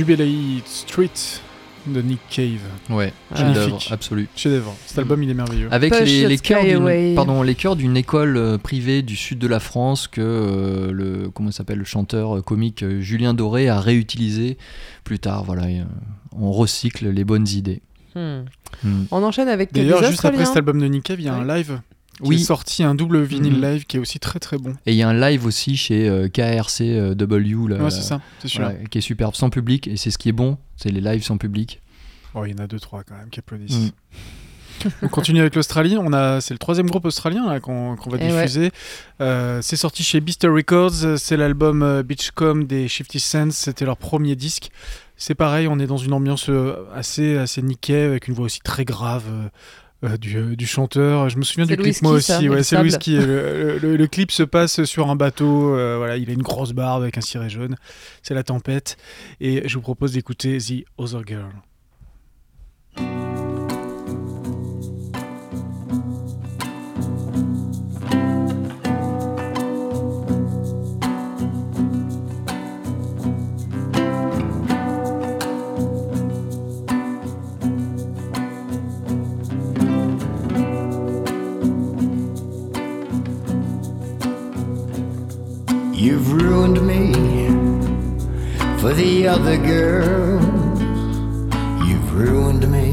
Jubilee 0.00 0.62
Street 0.64 1.10
de 1.86 2.00
Nick 2.00 2.20
Cave. 2.30 2.46
Ouais, 2.88 3.12
chef-d'œuvre 3.36 3.68
Magnifique. 3.68 3.92
absolu. 3.92 4.28
Chef-d'œuvre. 4.34 4.74
Cet 4.86 4.98
album, 4.98 5.22
il 5.22 5.28
est 5.28 5.34
merveilleux. 5.34 5.68
Avec 5.70 5.92
Push 5.92 6.08
les, 6.08 6.38
chœurs 6.38 6.64
d'une, 6.64 6.76
Away. 6.76 7.12
pardon, 7.14 7.42
les 7.42 7.54
chœurs 7.54 7.76
d'une 7.76 7.98
école 7.98 8.38
euh, 8.38 8.56
privée 8.56 9.02
du 9.02 9.14
sud 9.14 9.38
de 9.38 9.46
la 9.46 9.60
France 9.60 10.08
que 10.08 10.22
euh, 10.22 10.90
le 10.90 11.28
comment 11.28 11.50
s'appelle 11.50 11.76
le 11.76 11.84
chanteur 11.84 12.38
euh, 12.38 12.40
comique 12.40 12.82
Julien 13.00 13.34
Doré 13.34 13.68
a 13.68 13.78
réutilisé 13.78 14.56
plus 15.04 15.18
tard. 15.18 15.44
Voilà, 15.44 15.68
et, 15.68 15.80
euh, 15.80 15.84
on 16.32 16.50
recycle 16.50 17.10
les 17.10 17.24
bonnes 17.24 17.48
idées. 17.48 17.82
Hmm. 18.14 18.44
Hmm. 18.82 19.04
On 19.10 19.22
enchaîne 19.22 19.48
avec 19.48 19.70
des 19.74 19.82
D'ailleurs, 19.82 20.02
juste 20.04 20.24
après 20.24 20.46
cet 20.46 20.56
album 20.56 20.80
de 20.80 20.86
Nick 20.86 21.02
Cave, 21.02 21.20
il 21.20 21.26
y 21.26 21.28
a 21.28 21.34
un 21.34 21.46
Ouais. 21.46 21.64
Qui 22.22 22.28
Oui. 22.28 22.36
est 22.40 22.44
sorti, 22.44 22.82
un 22.82 22.94
double 22.94 23.22
vinyle 23.22 23.54
Mhm. 23.54 23.62
live 23.62 23.84
qui 23.86 23.96
est 23.96 24.00
aussi 24.00 24.18
très 24.18 24.38
très 24.38 24.58
bon. 24.58 24.74
Et 24.86 24.92
il 24.92 24.96
y 24.96 25.02
a 25.02 25.08
un 25.08 25.18
live 25.18 25.44
aussi 25.46 25.76
chez 25.76 26.08
euh, 26.08 26.28
KRCW 26.28 27.68
là, 27.68 27.76
ouais, 27.82 27.90
c'est 27.90 28.02
ça, 28.02 28.20
c'est 28.40 28.48
sûr. 28.48 28.60
voilà, 28.62 28.76
qui 28.90 28.98
est 28.98 29.00
superbe, 29.00 29.34
sans 29.34 29.50
public. 29.50 29.86
Et 29.88 29.96
c'est 29.96 30.10
ce 30.10 30.18
qui 30.18 30.28
est 30.28 30.32
bon, 30.32 30.58
c'est 30.76 30.90
les 30.90 31.00
lives 31.00 31.22
sans 31.24 31.38
public. 31.38 31.80
Oh, 32.34 32.44
il 32.44 32.52
y 32.52 32.54
en 32.54 32.62
a 32.62 32.66
deux, 32.66 32.78
trois 32.80 33.02
quand 33.02 33.16
même 33.16 33.28
qui 33.30 33.40
applaudissent. 33.40 33.92
On 35.02 35.08
continue 35.08 35.40
avec 35.40 35.54
l'Australie. 35.56 35.96
On 35.98 36.12
a, 36.14 36.40
c'est 36.40 36.54
le 36.54 36.58
troisième 36.58 36.86
groupe 36.88 37.04
australien 37.04 37.46
là, 37.46 37.60
qu'on, 37.60 37.96
qu'on 37.96 38.08
va 38.08 38.16
Eh 38.18 38.24
ouais. 38.32 38.42
diffuser. 38.46 38.70
Euh, 39.20 39.60
c'est 39.60 39.76
sorti 39.76 40.02
chez 40.02 40.20
Beaster 40.20 40.48
Records. 40.48 41.18
C'est 41.18 41.36
l'album 41.36 41.82
euh, 41.82 42.02
Beachcomb 42.02 42.64
des 42.64 42.88
Shifty 42.88 43.20
Sense. 43.20 43.56
C'était 43.56 43.84
leur 43.84 43.98
premier 43.98 44.36
disque. 44.36 44.70
C'est 45.18 45.34
pareil, 45.34 45.68
on 45.68 45.78
est 45.78 45.86
dans 45.86 45.98
une 45.98 46.14
ambiance 46.14 46.48
euh, 46.48 46.76
assez, 46.94 47.36
assez 47.36 47.60
niquée, 47.60 48.04
avec 48.04 48.26
une 48.28 48.32
voix 48.32 48.46
aussi 48.46 48.60
très 48.60 48.86
grave. 48.86 49.24
euh, 49.28 49.48
euh, 50.04 50.16
du, 50.16 50.36
euh, 50.36 50.56
du 50.56 50.66
chanteur, 50.66 51.28
je 51.28 51.36
me 51.36 51.42
souviens 51.42 51.66
du 51.66 51.76
clip 51.76 52.00
moi 52.02 52.12
aussi. 52.12 52.32
Ouais, 52.48 52.62
c'est 52.62 52.76
le 52.76 52.82
sable. 52.82 52.84
whisky. 52.84 53.16
Le, 53.16 53.78
le- 53.78 53.96
le 53.96 54.06
clip 54.06 54.30
se 54.30 54.42
passe 54.42 54.84
sur 54.84 55.10
un 55.10 55.16
bateau. 55.16 55.74
euh, 55.76 55.96
voilà, 55.98 56.16
il 56.16 56.28
a 56.30 56.32
une 56.32 56.42
grosse 56.42 56.72
barbe 56.72 57.02
avec 57.02 57.18
un 57.18 57.20
ciré 57.20 57.48
jaune. 57.50 57.76
C'est 58.22 58.34
la 58.34 58.42
tempête. 58.42 58.96
Et 59.40 59.68
je 59.68 59.74
vous 59.74 59.82
propose 59.82 60.12
d'écouter 60.12 60.58
The 60.58 60.84
Other 60.98 61.22
Girl. 61.26 61.52
You've 86.00 86.32
ruined 86.32 86.80
me 86.80 87.12
for 88.80 88.94
the 88.94 89.28
other 89.28 89.58
girls. 89.58 90.80
You've 91.86 92.14
ruined 92.14 92.66
me. 92.72 92.92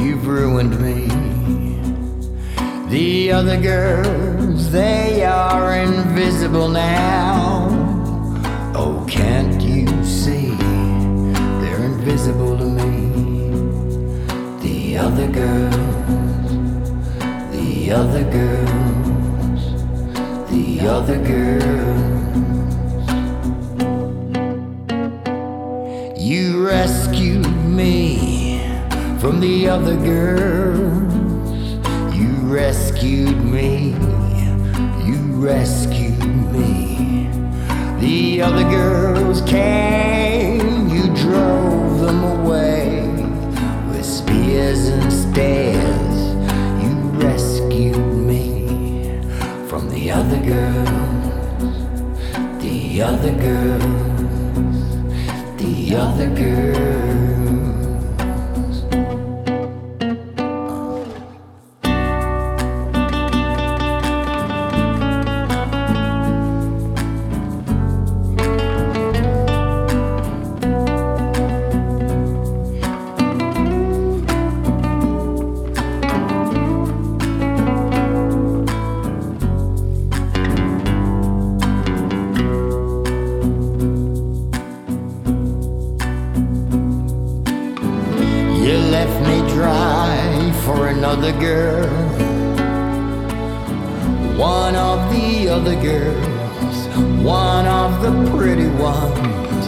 You've 0.00 0.26
ruined 0.26 0.80
me. 0.80 1.08
The 2.88 3.32
other 3.32 3.60
girls, 3.60 4.70
they 4.72 5.22
are 5.22 5.76
invisible 5.76 6.70
now. 6.70 7.68
Oh, 8.74 9.04
can't 9.06 9.60
you 9.60 9.86
see? 10.02 10.54
They're 11.60 11.84
invisible 11.84 12.56
to 12.56 12.64
me. 12.64 13.10
The 14.62 14.96
other 14.96 15.28
girls, 15.28 15.76
the 17.52 17.92
other 17.92 18.24
girls 18.24 18.99
the 20.50 20.80
other 20.80 21.16
girls. 21.16 22.10
You 26.20 26.66
rescued 26.66 27.46
me 27.64 28.60
from 29.20 29.38
the 29.40 29.68
other 29.68 29.96
girls. 29.96 31.14
You 32.14 32.32
rescued 32.52 33.42
me. 33.44 33.94
You 35.04 35.18
rescued 35.34 36.18
me. 36.52 37.28
The 38.00 38.42
other 38.42 38.64
girls 38.64 39.42
came. 39.42 40.88
You 40.88 41.14
drove 41.14 42.00
them 42.00 42.24
away 42.24 43.06
with 43.88 44.04
spears 44.04 44.88
and 44.88 45.12
stairs. 45.12 45.79
Girls, 50.50 51.76
the 52.60 53.02
other 53.02 53.32
girls, 53.32 53.84
the 55.58 55.94
other 55.94 56.28
girls. 56.30 57.09
One 94.40 94.74
of 94.74 95.12
the 95.12 95.50
other 95.50 95.74
girls, 95.74 96.86
one 97.22 97.66
of 97.66 98.00
the 98.00 98.10
pretty 98.34 98.68
ones. 98.68 99.66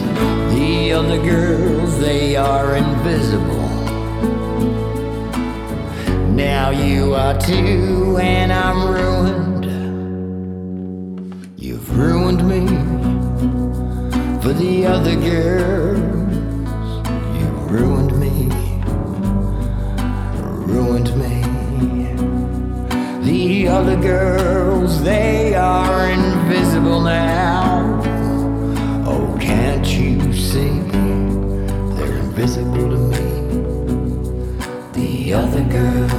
The 0.55 0.93
other 0.93 1.21
girls, 1.21 1.99
they 1.99 2.35
are 2.35 2.75
invisible. 2.75 3.69
Now 6.31 6.71
you 6.71 7.13
are 7.13 7.39
too, 7.39 8.17
and 8.19 8.51
I'm 8.51 8.87
ruined. 8.87 9.65
You've 11.55 11.95
ruined 11.95 12.41
me 12.49 12.65
for 14.41 14.53
the 14.53 14.87
other 14.87 15.15
girls. 15.15 15.99
You 17.37 17.47
ruined 17.69 18.19
me, 18.19 18.49
ruined 20.65 21.15
me. 21.15 21.32
The 23.63 23.69
other 23.69 23.95
girls, 23.95 25.01
they 25.03 25.55
are 25.55 26.09
invisible 26.09 26.99
now. 26.99 28.01
Oh, 29.07 29.37
can't 29.39 29.87
you 29.87 30.33
see? 30.33 30.81
They're 31.95 32.17
invisible 32.17 32.89
to 32.89 32.97
me. 32.97 33.23
The 34.91 35.33
other 35.35 35.63
girls, 35.63 36.12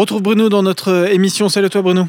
On 0.00 0.04
retrouve 0.04 0.22
Bruno 0.22 0.48
dans 0.48 0.62
notre 0.62 1.12
émission. 1.12 1.50
Salut 1.50 1.66
à 1.66 1.68
toi 1.68 1.82
Bruno. 1.82 2.04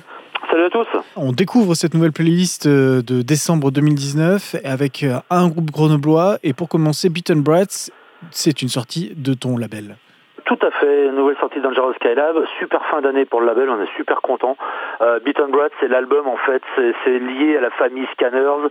Salut 0.50 0.64
à 0.64 0.70
tous. 0.70 0.88
On 1.18 1.34
découvre 1.34 1.74
cette 1.74 1.94
nouvelle 1.94 2.14
playlist 2.14 2.66
euh, 2.66 3.02
de 3.02 3.22
décembre 3.22 3.70
2019 3.70 4.56
avec 4.64 5.04
euh, 5.04 5.20
un 5.30 5.50
groupe 5.50 5.72
grenoblois. 5.72 6.38
Et 6.42 6.54
pour 6.54 6.70
commencer, 6.70 7.10
Beaten 7.10 7.44
Brats, 7.44 7.92
c'est 8.30 8.62
une 8.62 8.70
sortie 8.70 9.12
de 9.18 9.34
ton 9.34 9.58
label. 9.58 9.98
Tout 10.46 10.58
à 10.62 10.72
fait, 10.72 11.12
nouvelle 11.12 11.38
sortie 11.38 11.60
Dangerous 11.60 11.94
Skylab, 11.94 12.36
super 12.60 12.84
fin 12.86 13.02
d'année 13.02 13.26
pour 13.26 13.42
le 13.42 13.48
label, 13.48 13.70
on 13.70 13.82
est 13.82 13.96
super 13.98 14.22
content. 14.22 14.58
Euh, 15.02 15.20
Beaten 15.20 15.52
Brad, 15.52 15.72
c'est 15.80 15.88
l'album 15.88 16.28
en 16.28 16.38
fait, 16.38 16.62
c'est 16.76 17.20
lié 17.20 17.58
à 17.58 17.62
la 17.62 17.72
famille 17.72 18.08
Scanners, 18.14 18.70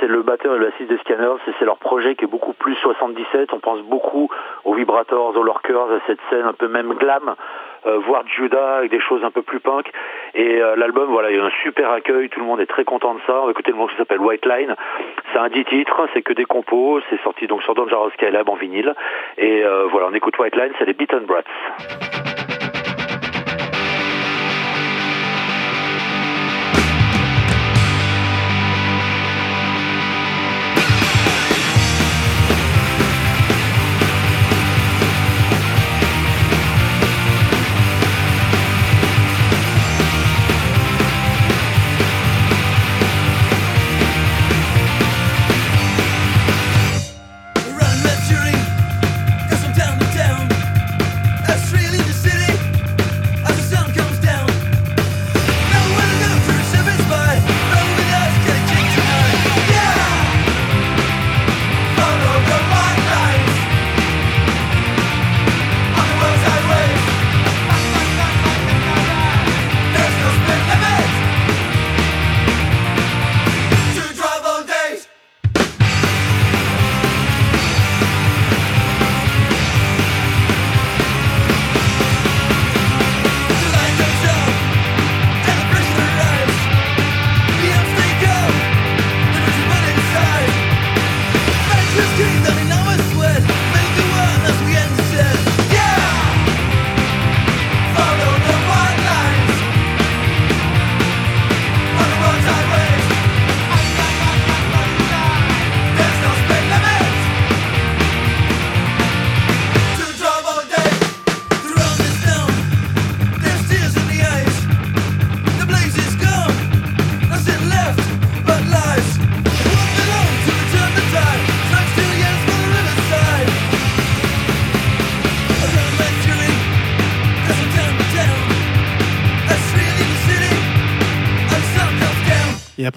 c'est 0.00 0.08
le 0.08 0.22
batteur 0.22 0.56
et 0.56 0.58
le 0.58 0.66
bassiste 0.66 0.90
des 0.90 0.98
Scanners, 0.98 1.36
c'est 1.58 1.64
leur 1.64 1.78
projet 1.78 2.16
qui 2.16 2.24
est 2.24 2.28
beaucoup 2.28 2.52
plus 2.52 2.74
77, 2.76 3.52
on 3.52 3.60
pense 3.60 3.80
beaucoup 3.82 4.28
aux 4.64 4.74
Vibrators, 4.74 5.36
aux 5.36 5.44
Lurkers, 5.44 5.90
à 5.92 6.00
cette 6.06 6.20
scène 6.28 6.44
un 6.44 6.52
peu 6.52 6.68
même 6.68 6.92
glam, 6.94 7.34
voire 7.84 8.24
Judas 8.28 8.78
avec 8.78 8.90
des 8.90 9.00
choses 9.00 9.24
un 9.24 9.30
peu 9.30 9.42
plus 9.42 9.60
punk. 9.60 9.90
Et 10.34 10.60
euh, 10.62 10.76
l'album, 10.76 11.10
voilà, 11.10 11.30
il 11.30 11.36
y 11.36 11.40
a 11.40 11.44
un 11.44 11.50
super 11.62 11.90
accueil, 11.90 12.28
tout 12.28 12.40
le 12.40 12.46
monde 12.46 12.60
est 12.60 12.66
très 12.66 12.84
content 12.84 13.14
de 13.14 13.20
ça. 13.26 13.40
On 13.42 13.46
va 13.46 13.50
écouter 13.50 13.70
le 13.70 13.76
morceau 13.76 13.92
qui 13.92 13.98
s'appelle 13.98 14.20
White 14.20 14.46
Line. 14.46 14.74
C'est 15.32 15.38
un 15.38 15.48
10 15.48 15.64
titres, 15.66 16.08
c'est 16.14 16.22
que 16.22 16.32
des 16.32 16.44
compos, 16.44 17.00
c'est 17.10 17.20
sorti 17.22 17.46
donc 17.46 17.62
sur 17.62 17.74
Dangerous 17.74 18.10
Skylab 18.12 18.48
en 18.48 18.54
vinyle. 18.54 18.94
Et 19.36 19.62
euh, 19.64 19.86
voilà, 19.90 20.08
on 20.10 20.14
écoute 20.14 20.38
White 20.38 20.56
Line, 20.56 20.72
c'est 20.78 20.86
les 20.86 20.94
Beaten 20.94 21.26
Brats. 21.26 22.21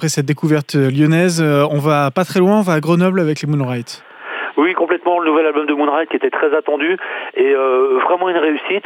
Cette 0.09 0.25
découverte 0.25 0.75
lyonnaise, 0.75 1.41
euh, 1.41 1.65
on 1.71 1.79
va 1.79 2.11
pas 2.11 2.25
très 2.25 2.39
loin, 2.39 2.59
on 2.59 2.61
va 2.61 2.73
à 2.73 2.79
Grenoble 2.79 3.19
avec 3.19 3.41
les 3.41 3.47
Moonlight. 3.47 4.03
Oui, 4.57 4.73
complètement. 4.73 5.19
Le 5.19 5.29
nouvel 5.29 5.45
album 5.47 5.65
de 5.65 5.73
Moonlight 5.73 6.09
qui 6.09 6.15
était 6.15 6.29
très 6.29 6.55
attendu 6.55 6.97
et 7.35 7.53
euh, 7.53 7.99
vraiment 8.05 8.29
une 8.29 8.37
réussite. 8.37 8.85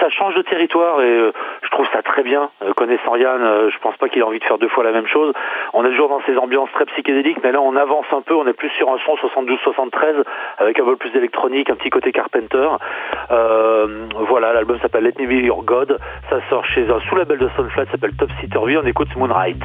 Ça, 0.00 0.08
change 0.08 0.34
de 0.34 0.40
territoire 0.42 1.02
et 1.02 1.04
euh, 1.04 1.32
je 1.62 1.68
trouve 1.70 1.86
ça 1.92 2.00
très 2.00 2.22
bien. 2.22 2.48
Connaissant 2.74 3.16
Yann, 3.16 3.68
je 3.70 3.78
pense 3.80 3.96
pas 3.98 4.08
qu'il 4.08 4.22
a 4.22 4.26
envie 4.26 4.38
de 4.38 4.44
faire 4.44 4.56
deux 4.56 4.68
fois 4.68 4.82
la 4.82 4.92
même 4.92 5.06
chose. 5.06 5.34
On 5.74 5.84
est 5.84 5.90
toujours 5.90 6.08
dans 6.08 6.22
ces 6.24 6.38
ambiances 6.38 6.70
très 6.72 6.86
psychédéliques, 6.86 7.38
mais 7.44 7.52
là 7.52 7.60
on 7.60 7.76
avance 7.76 8.06
un 8.12 8.22
peu. 8.22 8.34
On 8.34 8.46
est 8.46 8.54
plus 8.54 8.70
sur 8.70 8.88
un 8.88 8.96
son 9.04 9.16
72-73 9.16 10.24
avec 10.56 10.80
un 10.80 10.84
peu 10.84 10.96
plus 10.96 11.10
d'électronique, 11.10 11.68
un 11.68 11.76
petit 11.76 11.90
côté 11.90 12.12
Carpenter. 12.12 12.68
Voilà, 13.28 14.54
l'album 14.54 14.78
s'appelle 14.80 15.04
Let 15.04 15.22
Me 15.22 15.26
Be 15.26 15.44
Your 15.44 15.62
God. 15.64 15.98
Ça 16.30 16.40
sort 16.48 16.64
chez 16.64 16.88
un 16.88 17.00
sous-label 17.08 17.38
de 17.38 17.48
Sunflat, 17.56 17.84
ça 17.84 17.90
s'appelle 17.92 18.16
Top 18.16 18.30
Sitter 18.40 18.58
On 18.58 18.86
écoute 18.86 19.08
Moonlight. 19.16 19.62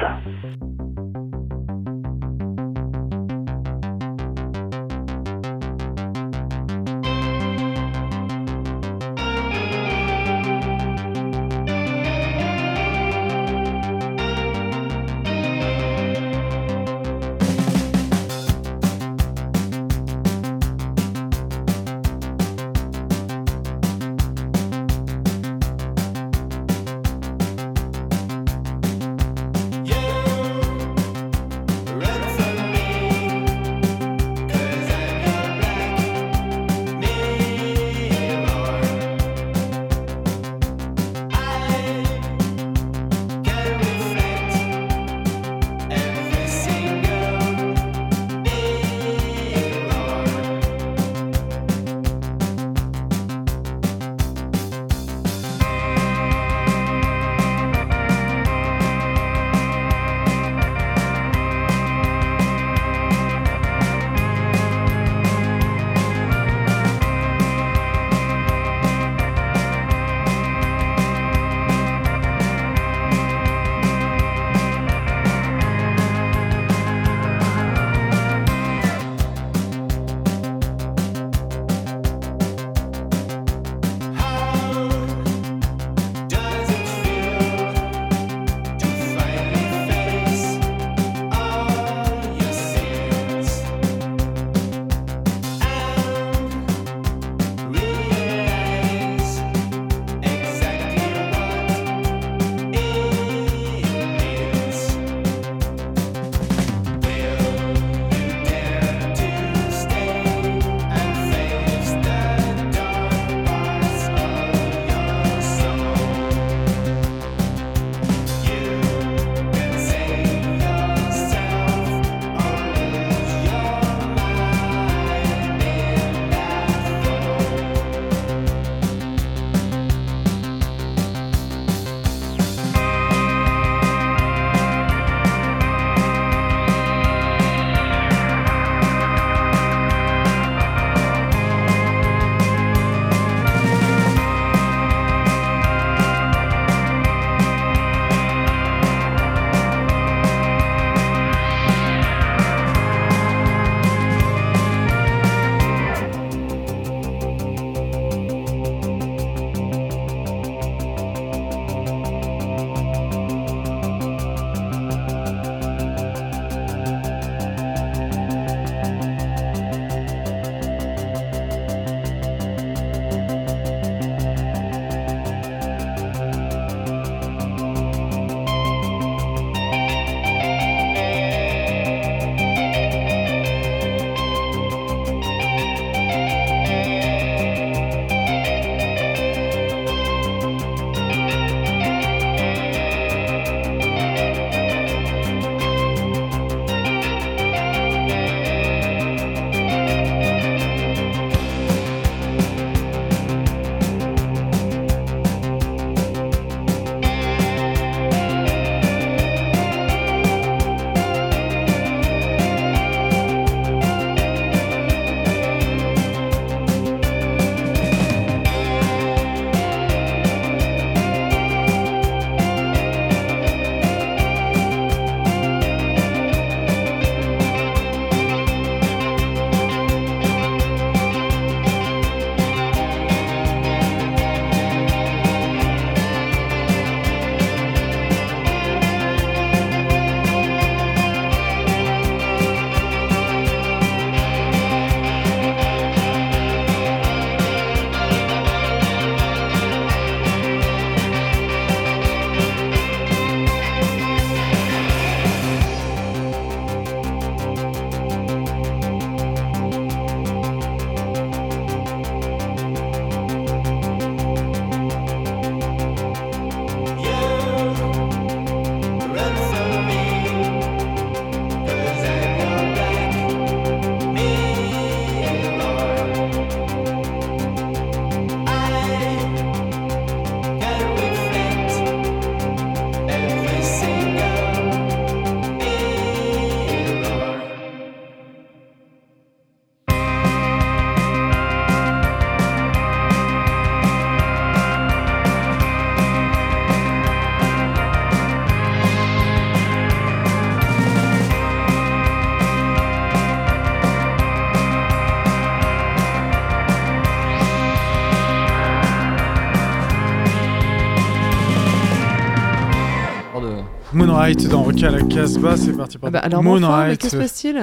Moonlight 314.26 314.48
dans 314.48 314.62
Rocky 314.64 314.84
à 314.84 314.90
la 314.90 315.02
Casbah, 315.02 315.56
c'est 315.56 315.72
parti 315.72 315.98
pour 315.98 316.08
Ah 316.08 316.10
bah, 316.10 316.18
alors, 316.18 316.42
mon 316.42 316.56
enfant, 316.60 316.78
mais 316.78 316.82
Moonlight. 316.82 317.00
que 317.00 317.08
se 317.08 317.16
passe-t-il 317.16 317.62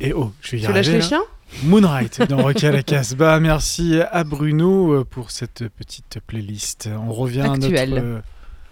Et 0.00 0.14
oh, 0.14 0.32
je 0.40 0.52
vais 0.52 0.62
y 0.62 0.64
Tu 0.64 0.72
lâches 0.72 0.86
les 0.88 0.98
là. 1.00 1.04
chiens 1.04 1.22
Moonlight 1.64 2.22
dans 2.30 2.38
Rocky 2.42 2.64
à 2.66 2.72
la 2.72 2.82
Casbah. 2.82 3.38
Merci 3.40 3.98
à 4.10 4.24
Bruno 4.24 4.92
euh, 4.94 5.04
pour 5.04 5.30
cette 5.30 5.68
petite 5.68 6.18
playlist. 6.26 6.88
On 7.06 7.12
revient 7.12 7.42
à 7.42 7.56
notre. 7.58 7.74
Euh, 7.76 8.20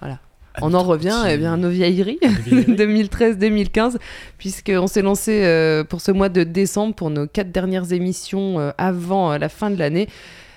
Voilà. 0.01 0.15
à 0.55 0.61
On 0.63 0.73
en 0.73 0.83
revient 0.83 1.09
petit- 1.25 1.33
eh 1.35 1.37
bien, 1.37 1.53
à 1.53 1.57
nos 1.59 1.69
vieilleries 1.69 2.19
vieilleries. 2.47 2.75
2013-2015, 3.11 3.97
puisqu'on 4.39 4.87
s'est 4.87 5.03
lancé 5.03 5.43
euh, 5.45 5.85
pour 5.85 6.01
ce 6.01 6.13
mois 6.13 6.31
de 6.31 6.43
décembre 6.43 6.95
pour 6.95 7.11
nos 7.11 7.27
quatre 7.27 7.53
dernières 7.53 7.93
émissions 7.93 8.59
euh, 8.59 8.71
avant 8.79 9.37
la 9.37 9.51
fin 9.51 9.69
de 9.71 9.77
l'année. 9.79 10.09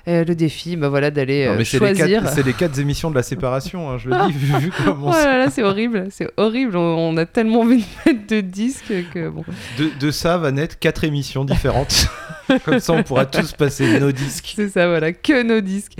Euh, 0.05 0.25
le 0.25 0.35
défi, 0.35 0.75
bah 0.75 0.89
voilà, 0.89 1.11
d'aller 1.11 1.45
euh, 1.45 1.63
choisir. 1.63 2.21
quatre, 2.21 2.33
c'est 2.33 2.43
les 2.45 2.51
quatre 2.51 2.77
émissions 2.77 3.09
de 3.09 3.15
la 3.15 3.23
séparation, 3.23 3.89
hein, 3.89 3.97
je 3.97 4.09
le 4.09 4.17
dis, 4.27 4.33
vu, 4.33 4.57
vu 4.59 4.71
comment 4.85 5.07
Oh 5.09 5.11
là 5.11 5.37
là, 5.37 5.49
c'est 5.49 5.63
horrible, 5.63 6.07
c'est 6.11 6.29
horrible. 6.35 6.75
On, 6.75 6.81
on 7.13 7.15
a 7.15 7.25
tellement 7.25 7.61
envie 7.61 7.77
de 7.77 8.11
mettre 8.11 8.27
de 8.27 8.41
disques 8.41 8.93
que 9.13 9.29
bon. 9.29 9.45
De, 9.77 9.89
de 9.97 10.11
ça 10.11 10.37
va 10.37 10.51
naître 10.51 10.77
quatre 10.77 11.05
émissions 11.05 11.45
différentes. 11.45 12.07
Comme 12.65 12.79
ça, 12.79 12.93
on 12.93 13.03
pourra 13.03 13.25
tous 13.25 13.53
passer 13.53 13.99
nos 13.99 14.11
disques. 14.11 14.53
C'est 14.55 14.69
ça, 14.69 14.87
voilà, 14.87 15.13
que 15.13 15.43
nos 15.43 15.61
disques. 15.61 15.93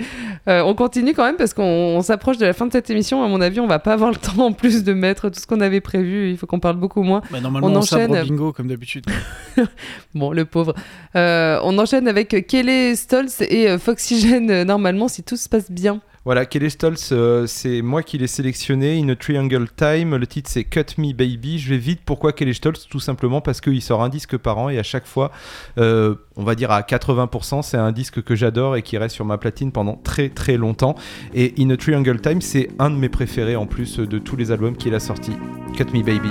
Euh, 0.48 0.62
on 0.62 0.74
continue 0.74 1.14
quand 1.14 1.24
même 1.24 1.36
parce 1.36 1.54
qu'on 1.54 1.62
on 1.62 2.02
s'approche 2.02 2.38
de 2.38 2.46
la 2.46 2.52
fin 2.52 2.66
de 2.66 2.72
cette 2.72 2.90
émission. 2.90 3.22
À 3.24 3.28
mon 3.28 3.40
avis, 3.40 3.60
on 3.60 3.66
va 3.66 3.78
pas 3.78 3.92
avoir 3.92 4.10
le 4.10 4.16
temps 4.16 4.38
en 4.38 4.52
plus 4.52 4.84
de 4.84 4.92
mettre 4.92 5.28
tout 5.30 5.40
ce 5.40 5.46
qu'on 5.46 5.60
avait 5.60 5.80
prévu. 5.80 6.30
Il 6.30 6.36
faut 6.36 6.46
qu'on 6.46 6.60
parle 6.60 6.76
beaucoup 6.76 7.02
moins. 7.02 7.22
Bah, 7.30 7.40
normalement, 7.40 7.68
On 7.68 7.72
on, 7.72 7.76
enchaîne. 7.76 8.10
au 8.10 8.22
bingo 8.24 8.52
comme 8.52 8.68
d'habitude. 8.68 9.06
Bon, 10.14 10.32
le 10.32 10.44
pauvre. 10.44 10.74
Euh, 11.16 11.58
on 11.62 11.76
enchaîne 11.78 12.06
avec 12.06 12.46
Kelly 12.46 12.96
Stoltz 12.96 13.40
et 13.40 13.68
euh, 13.68 13.78
Foxygen 13.78 14.62
normalement 14.64 15.08
si 15.08 15.22
tout 15.22 15.36
se 15.36 15.48
passe 15.48 15.70
bien. 15.70 16.00
Voilà, 16.24 16.46
Kelly 16.46 16.70
Stoltz, 16.70 17.10
euh, 17.12 17.46
c'est 17.46 17.82
moi 17.82 18.02
qui 18.02 18.16
l'ai 18.16 18.26
sélectionné. 18.26 18.98
In 18.98 19.10
a 19.10 19.14
Triangle 19.14 19.68
Time, 19.68 20.16
le 20.16 20.26
titre 20.26 20.48
c'est 20.50 20.64
Cut 20.64 20.96
Me 20.96 21.12
Baby. 21.12 21.58
Je 21.58 21.68
vais 21.68 21.76
vite. 21.76 22.00
Pourquoi 22.02 22.32
Kelly 22.32 22.54
Stoltz? 22.54 22.86
Tout 22.88 22.98
simplement 22.98 23.42
parce 23.42 23.60
qu'il 23.60 23.82
sort 23.82 24.02
un 24.02 24.08
disque 24.08 24.38
par 24.38 24.56
an 24.56 24.70
et 24.70 24.78
à 24.78 24.82
chaque 24.82 25.04
fois, 25.04 25.32
euh, 25.76 26.14
on 26.36 26.42
va 26.42 26.54
dire 26.54 26.70
à 26.70 26.80
80%, 26.80 27.60
c'est 27.60 27.76
un 27.76 27.92
disque 27.92 28.22
que 28.22 28.34
j'adore 28.34 28.74
et 28.74 28.80
qui 28.80 28.96
reste 28.96 29.14
sur 29.14 29.26
ma 29.26 29.36
platine 29.36 29.70
pendant 29.70 29.96
très 29.96 30.30
très 30.30 30.56
longtemps. 30.56 30.94
Et 31.34 31.52
In 31.58 31.68
a 31.68 31.76
Triangle 31.76 32.18
Time, 32.18 32.40
c'est 32.40 32.70
un 32.78 32.88
de 32.88 32.96
mes 32.96 33.10
préférés 33.10 33.56
en 33.56 33.66
plus 33.66 33.98
de 33.98 34.18
tous 34.18 34.36
les 34.36 34.50
albums 34.50 34.78
qu'il 34.78 34.94
a 34.94 35.00
sortis. 35.00 35.36
Cut 35.76 35.92
Me 35.92 36.02
Baby. 36.02 36.30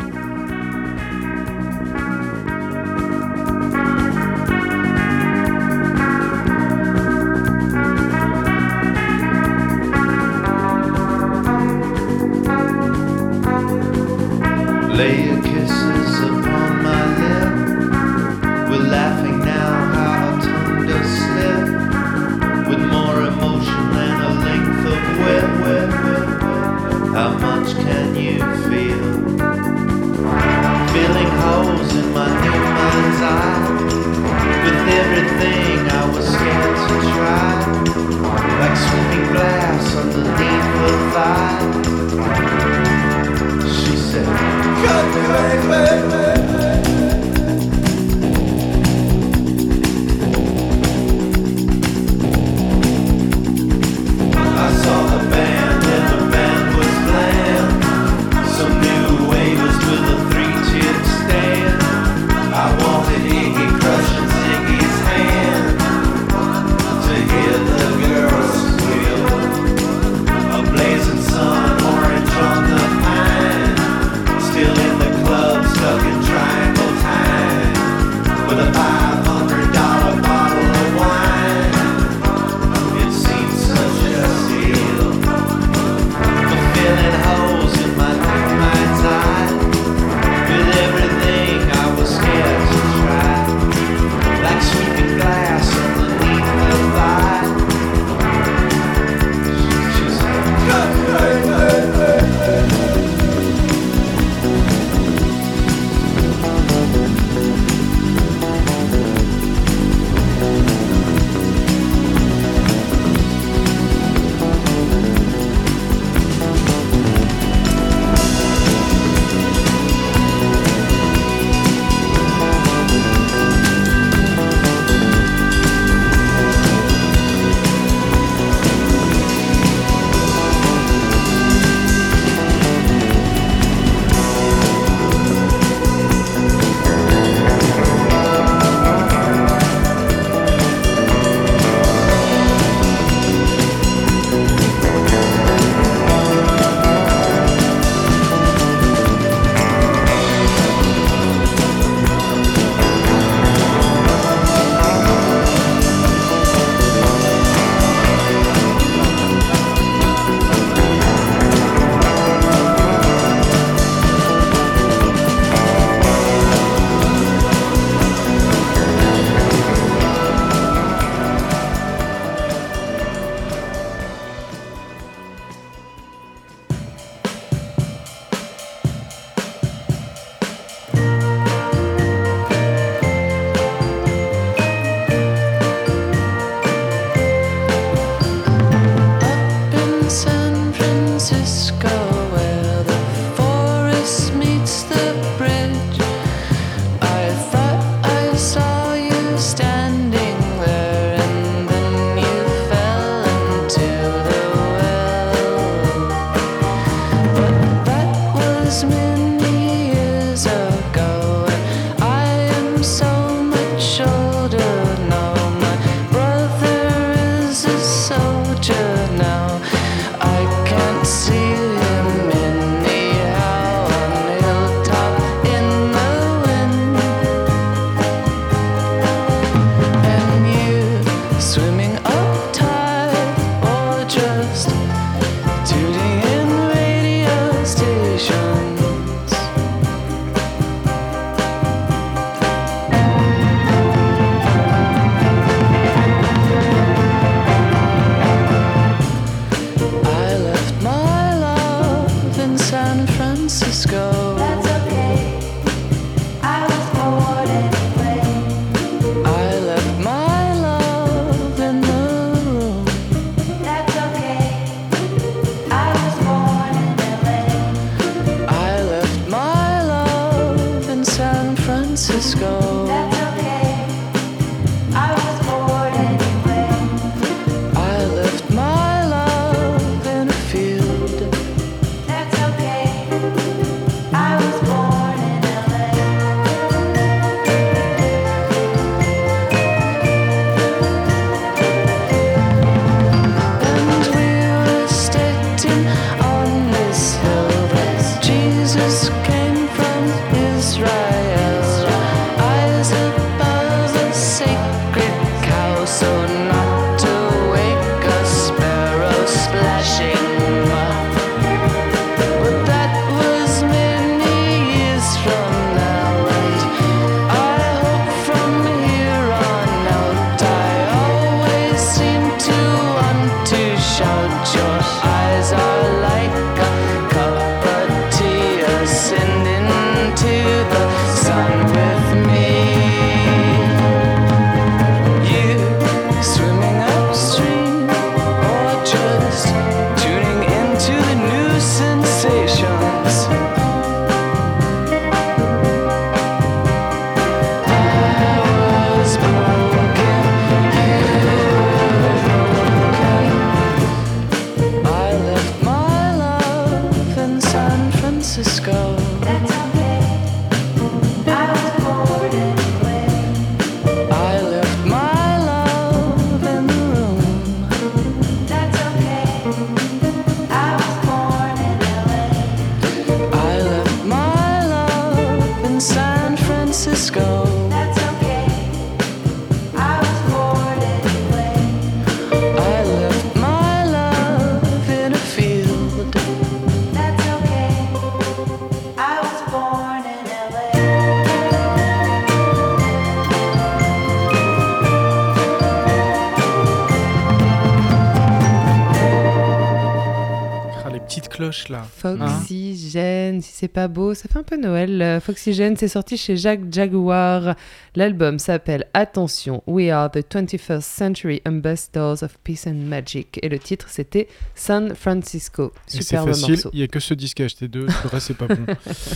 Là. 401.73 401.87
Foxygène, 401.97 403.41
si 403.41 403.51
c'est 403.51 403.67
pas 403.67 403.87
beau, 403.87 404.13
ça 404.13 404.29
fait 404.29 404.39
un 404.39 404.43
peu 404.43 404.57
Noël. 404.57 405.01
Euh, 405.01 405.19
Foxygène, 405.19 405.75
c'est 405.75 405.87
sorti 405.87 406.17
chez 406.17 406.37
Jacques 406.37 406.71
Jaguar. 406.71 407.55
L'album 407.95 408.39
s'appelle 408.39 408.87
Attention, 408.93 409.63
We 409.67 409.89
Are 409.89 410.09
the 410.09 410.19
21st 410.19 410.81
Century 410.81 411.41
Ambassadors 411.45 412.23
of 412.23 412.37
Peace 412.43 412.65
and 412.67 412.75
Magic. 412.75 413.39
Et 413.41 413.49
le 413.49 413.59
titre, 413.59 413.87
c'était 413.89 414.27
San 414.55 414.95
Francisco. 414.95 415.71
Superbe 415.87 416.29
facile, 416.29 416.61
il 416.73 416.79
y 416.79 416.83
a 416.83 416.87
que 416.87 416.99
ce 416.99 417.13
disque 417.13 417.41
à 417.41 417.45
acheter 417.45 417.67
deux, 417.67 417.85
le 417.85 418.09
reste 418.09 418.27
c'est 418.27 418.37
pas 418.37 418.47
bon. 418.47 418.65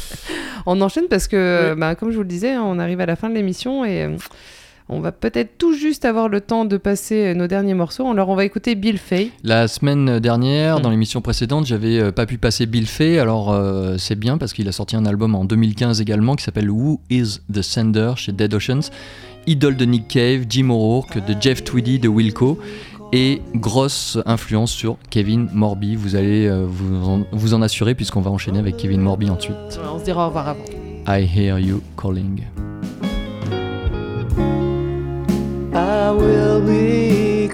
On 0.66 0.82
enchaîne 0.82 1.08
parce 1.10 1.28
que, 1.28 1.76
bah, 1.78 1.96
comme 1.96 2.12
je 2.12 2.16
vous 2.18 2.24
le 2.24 2.28
disais, 2.28 2.58
on 2.58 2.80
arrive 2.80 3.00
à 3.00 3.06
la 3.06 3.16
fin 3.16 3.30
de 3.30 3.36
l'émission 3.36 3.86
et 3.86 4.04
euh, 4.04 4.18
on 4.90 5.00
va 5.02 5.12
peut-être 5.12 5.58
tout 5.58 5.74
juste 5.74 6.06
avoir 6.06 6.30
le 6.30 6.40
temps 6.42 6.64
de 6.66 6.78
passer 6.78 7.28
euh, 7.28 7.34
nos 7.34 7.48
derniers 7.48 7.74
morceaux. 7.74 8.10
Alors, 8.10 8.30
on 8.30 8.36
va 8.36 8.46
écouter 8.46 8.76
Bill 8.76 8.98
Fay. 8.98 9.32
La 9.44 9.68
semaine 9.68 10.20
dernière, 10.20 10.80
Hmm. 10.80 10.82
dans 10.82 10.90
l'émission 10.90 11.22
précédente, 11.22 11.66
j'avais 11.66 12.00
euh, 12.00 12.12
pas 12.12 12.26
pu 12.26 12.38
passer 12.38 12.66
Bill 12.66 12.88
Fay. 12.88 13.20
Alors 13.20 13.52
euh, 13.52 13.96
c'est 13.98 14.16
bien 14.16 14.38
parce 14.38 14.54
qu'il 14.54 14.68
a 14.68 14.72
sorti 14.72 14.96
un 14.96 15.06
album 15.06 15.36
en 15.36 15.46
2015 15.46 16.00
également 16.02 16.36
qui 16.36 16.44
s'appelle 16.44 16.70
Who 16.70 17.00
is 17.10 17.40
the 17.52 17.62
Sender 17.62 18.14
chez 18.16 18.32
Dead 18.32 18.54
Oceans. 18.54 18.90
Idole 19.46 19.76
de 19.78 19.86
Nick 19.86 20.08
Cave, 20.08 20.46
Jim 20.50 20.70
O'Rourke, 20.70 21.26
de 21.26 21.36
Jeff 21.40 21.64
Tweedy, 21.64 22.00
de 22.00 22.08
Wilco. 22.10 22.58
Et 23.14 23.42
grosse 23.56 24.18
influence 24.26 24.72
sur 24.72 24.98
Kevin 25.10 25.48
Morby. 25.54 25.96
Vous 25.96 26.18
allez 26.18 26.50
vous, 26.68 27.08
en, 27.08 27.24
vous 27.32 27.54
en 27.54 27.62
assurer 27.62 27.96
puisqu'on 27.96 28.20
va 28.20 28.32
enchaîner 28.32 28.60
avec 28.60 28.76
Kevin 28.76 29.00
Morby 29.00 29.30
ensuite. 29.30 29.56
On 29.94 29.98
se 30.00 30.04
dira 30.04 30.26
au 30.26 30.28
revoir 30.28 30.50
avant. 30.50 30.66
I 31.08 31.24
hear 31.26 31.58
you 31.58 31.82
calling. 31.98 32.42
I 35.78 36.10
will 36.10 36.60
be 36.60 37.50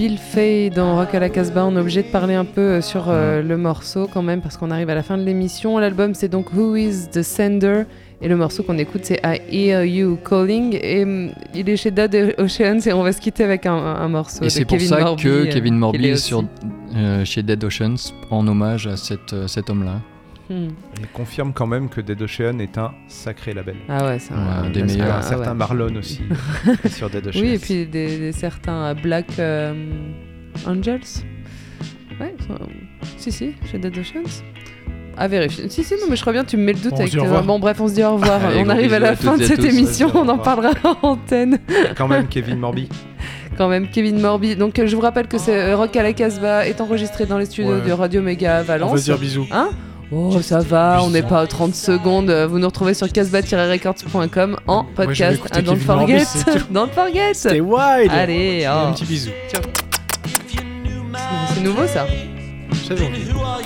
Bill 0.00 0.16
Fay 0.16 0.70
dans 0.70 0.96
Rock 0.96 1.14
à 1.14 1.20
la 1.20 1.28
Casbah. 1.28 1.66
On 1.66 1.76
est 1.76 1.78
obligé 1.78 2.02
de 2.02 2.08
parler 2.08 2.32
un 2.32 2.46
peu 2.46 2.62
euh, 2.62 2.80
sur 2.80 3.10
euh, 3.10 3.42
le 3.42 3.58
morceau 3.58 4.08
quand 4.10 4.22
même 4.22 4.40
parce 4.40 4.56
qu'on 4.56 4.70
arrive 4.70 4.88
à 4.88 4.94
la 4.94 5.02
fin 5.02 5.18
de 5.18 5.24
l'émission. 5.24 5.76
L'album 5.76 6.14
c'est 6.14 6.28
donc 6.30 6.54
Who 6.54 6.74
is 6.74 7.08
the 7.12 7.20
Sender 7.20 7.82
et 8.22 8.28
le 8.28 8.34
morceau 8.34 8.62
qu'on 8.62 8.78
écoute 8.78 9.02
c'est 9.04 9.20
I 9.22 9.42
Hear 9.52 9.84
You 9.84 10.16
Calling 10.26 10.78
et 10.80 11.02
hum, 11.02 11.32
il 11.54 11.68
est 11.68 11.76
chez 11.76 11.90
Dead 11.90 12.34
Oceans 12.38 12.80
et 12.86 12.94
on 12.94 13.02
va 13.02 13.12
se 13.12 13.20
quitter 13.20 13.44
avec 13.44 13.66
un, 13.66 14.08
morceau. 14.08 14.42
Et 14.42 14.48
c'est 14.48 14.64
pour 14.64 14.80
ça 14.80 15.14
que 15.22 15.44
Kevin 15.52 15.76
Morby 15.76 16.06
est 16.06 16.16
sur, 16.16 16.44
euh, 16.96 17.22
chez 17.26 17.42
Dead 17.42 17.62
Oceans 17.62 18.14
en 18.30 18.48
hommage 18.48 18.86
à 18.86 18.96
cet 18.96 19.68
homme-là. 19.68 20.00
Hmm. 20.50 20.68
Il 21.00 21.06
confirme 21.14 21.52
quand 21.52 21.68
même 21.68 21.88
que 21.88 22.00
Dead 22.00 22.20
Ocean 22.20 22.58
est 22.58 22.76
un 22.76 22.92
sacré 23.06 23.54
label. 23.54 23.76
Ah 23.88 24.04
ouais, 24.06 24.18
c'est 24.18 24.34
un, 24.34 24.64
Ouais, 24.64 24.70
des 24.70 24.82
meilleurs. 24.82 25.14
Un 25.14 25.18
ah 25.20 25.22
certain 25.22 25.50
ouais. 25.52 25.56
Marlon 25.56 25.94
aussi 25.96 26.22
sur 26.90 27.08
Dead 27.08 27.24
Ocean. 27.28 27.40
Oui, 27.40 27.50
et 27.54 27.58
puis 27.58 27.86
des, 27.86 28.18
des 28.18 28.32
certains 28.32 28.92
Black 28.94 29.26
euh, 29.38 29.72
Angels. 30.66 31.00
Ouais, 32.20 32.34
si, 33.16 33.30
si, 33.30 33.52
chez 33.70 33.78
Dead 33.78 33.96
Oceans. 33.96 34.42
À 35.16 35.28
vérifier. 35.28 35.68
Si, 35.68 35.84
si, 35.84 35.94
non, 35.94 36.06
mais 36.10 36.16
je 36.16 36.20
crois 36.22 36.32
bien, 36.32 36.44
tu 36.44 36.56
me 36.56 36.64
mets 36.64 36.72
le 36.72 36.78
doute 36.80 36.90
Bon, 36.90 36.96
on 36.96 37.00
avec 37.00 37.12
tes-. 37.12 37.46
Bon, 37.46 37.58
bref, 37.60 37.80
on 37.80 37.88
se 37.88 37.94
dit 37.94 38.02
au 38.02 38.14
revoir. 38.14 38.40
On 38.56 38.68
arrive 38.68 38.92
à 38.94 38.98
la 38.98 39.14
fin 39.16 39.36
de 39.36 39.44
cette 39.44 39.60
tous. 39.60 39.66
émission, 39.66 40.10
on 40.14 40.28
en 40.28 40.38
parlera 40.38 40.72
en 41.02 41.08
antenne. 41.10 41.58
Quand 41.96 42.08
même, 42.08 42.26
Kevin 42.26 42.58
Morby. 42.58 42.88
Quand 43.56 43.68
même, 43.68 43.88
Kevin 43.90 44.18
Morby. 44.20 44.56
Donc, 44.56 44.78
euh, 44.78 44.86
je 44.86 44.96
vous 44.96 45.02
rappelle 45.02 45.28
que 45.28 45.36
c'est 45.38 45.54
euh, 45.72 45.76
Rock 45.76 45.94
à 45.96 46.02
la 46.02 46.12
Casbah 46.12 46.66
est 46.66 46.80
enregistré 46.80 47.26
dans 47.26 47.38
les 47.38 47.44
studios 47.46 47.74
Ouais. 47.74 47.86
de 47.86 47.92
Radio 47.92 48.22
Méga 48.22 48.58
à 48.58 48.60
On 48.62 48.64
Valence. 48.64 48.92
va 48.92 48.98
se 48.98 49.04
dire 49.04 49.18
bisous. 49.18 49.46
Hein? 49.52 49.70
Oh, 50.12 50.42
ça 50.42 50.58
va, 50.58 51.00
on 51.04 51.10
n'est 51.10 51.22
pas 51.22 51.44
aux 51.44 51.46
30 51.46 51.74
secondes. 51.74 52.30
Vous 52.30 52.58
nous 52.58 52.66
retrouvez 52.66 52.94
sur 52.94 53.10
casbah-records.com 53.12 54.58
en 54.66 54.84
podcast. 54.84 55.40
Ah, 55.50 55.56
Kevin 55.56 55.70
Morby, 55.70 55.84
forget. 55.84 56.24
c'est 56.24 56.44
tout. 56.58 56.72
don't 56.72 56.90
forget. 56.92 57.34
Stay 57.34 57.60
wild 57.60 58.10
Allez, 58.10 58.66
oh. 58.66 58.88
un 58.88 58.92
petit 58.92 59.04
bisou. 59.04 59.30
c'est 61.54 61.60
nouveau 61.60 61.86
ça. 61.86 62.06
J'avais 62.88 63.06
envie. 63.06 63.30
Who 63.32 63.40
are 63.40 63.60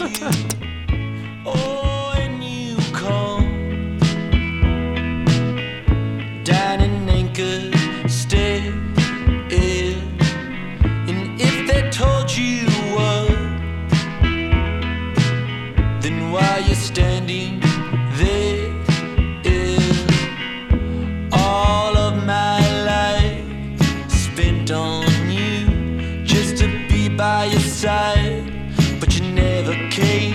by 27.85 28.14
your 28.14 28.45
side, 28.45 29.01
but 29.01 29.14
you 29.14 29.20
never 29.32 29.72
came, 29.91 30.35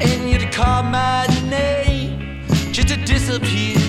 and 0.00 0.30
you'd 0.30 0.52
call 0.52 0.82
my 0.82 1.26
name 1.48 2.44
just 2.72 2.88
to 2.88 2.96
disappear. 3.04 3.81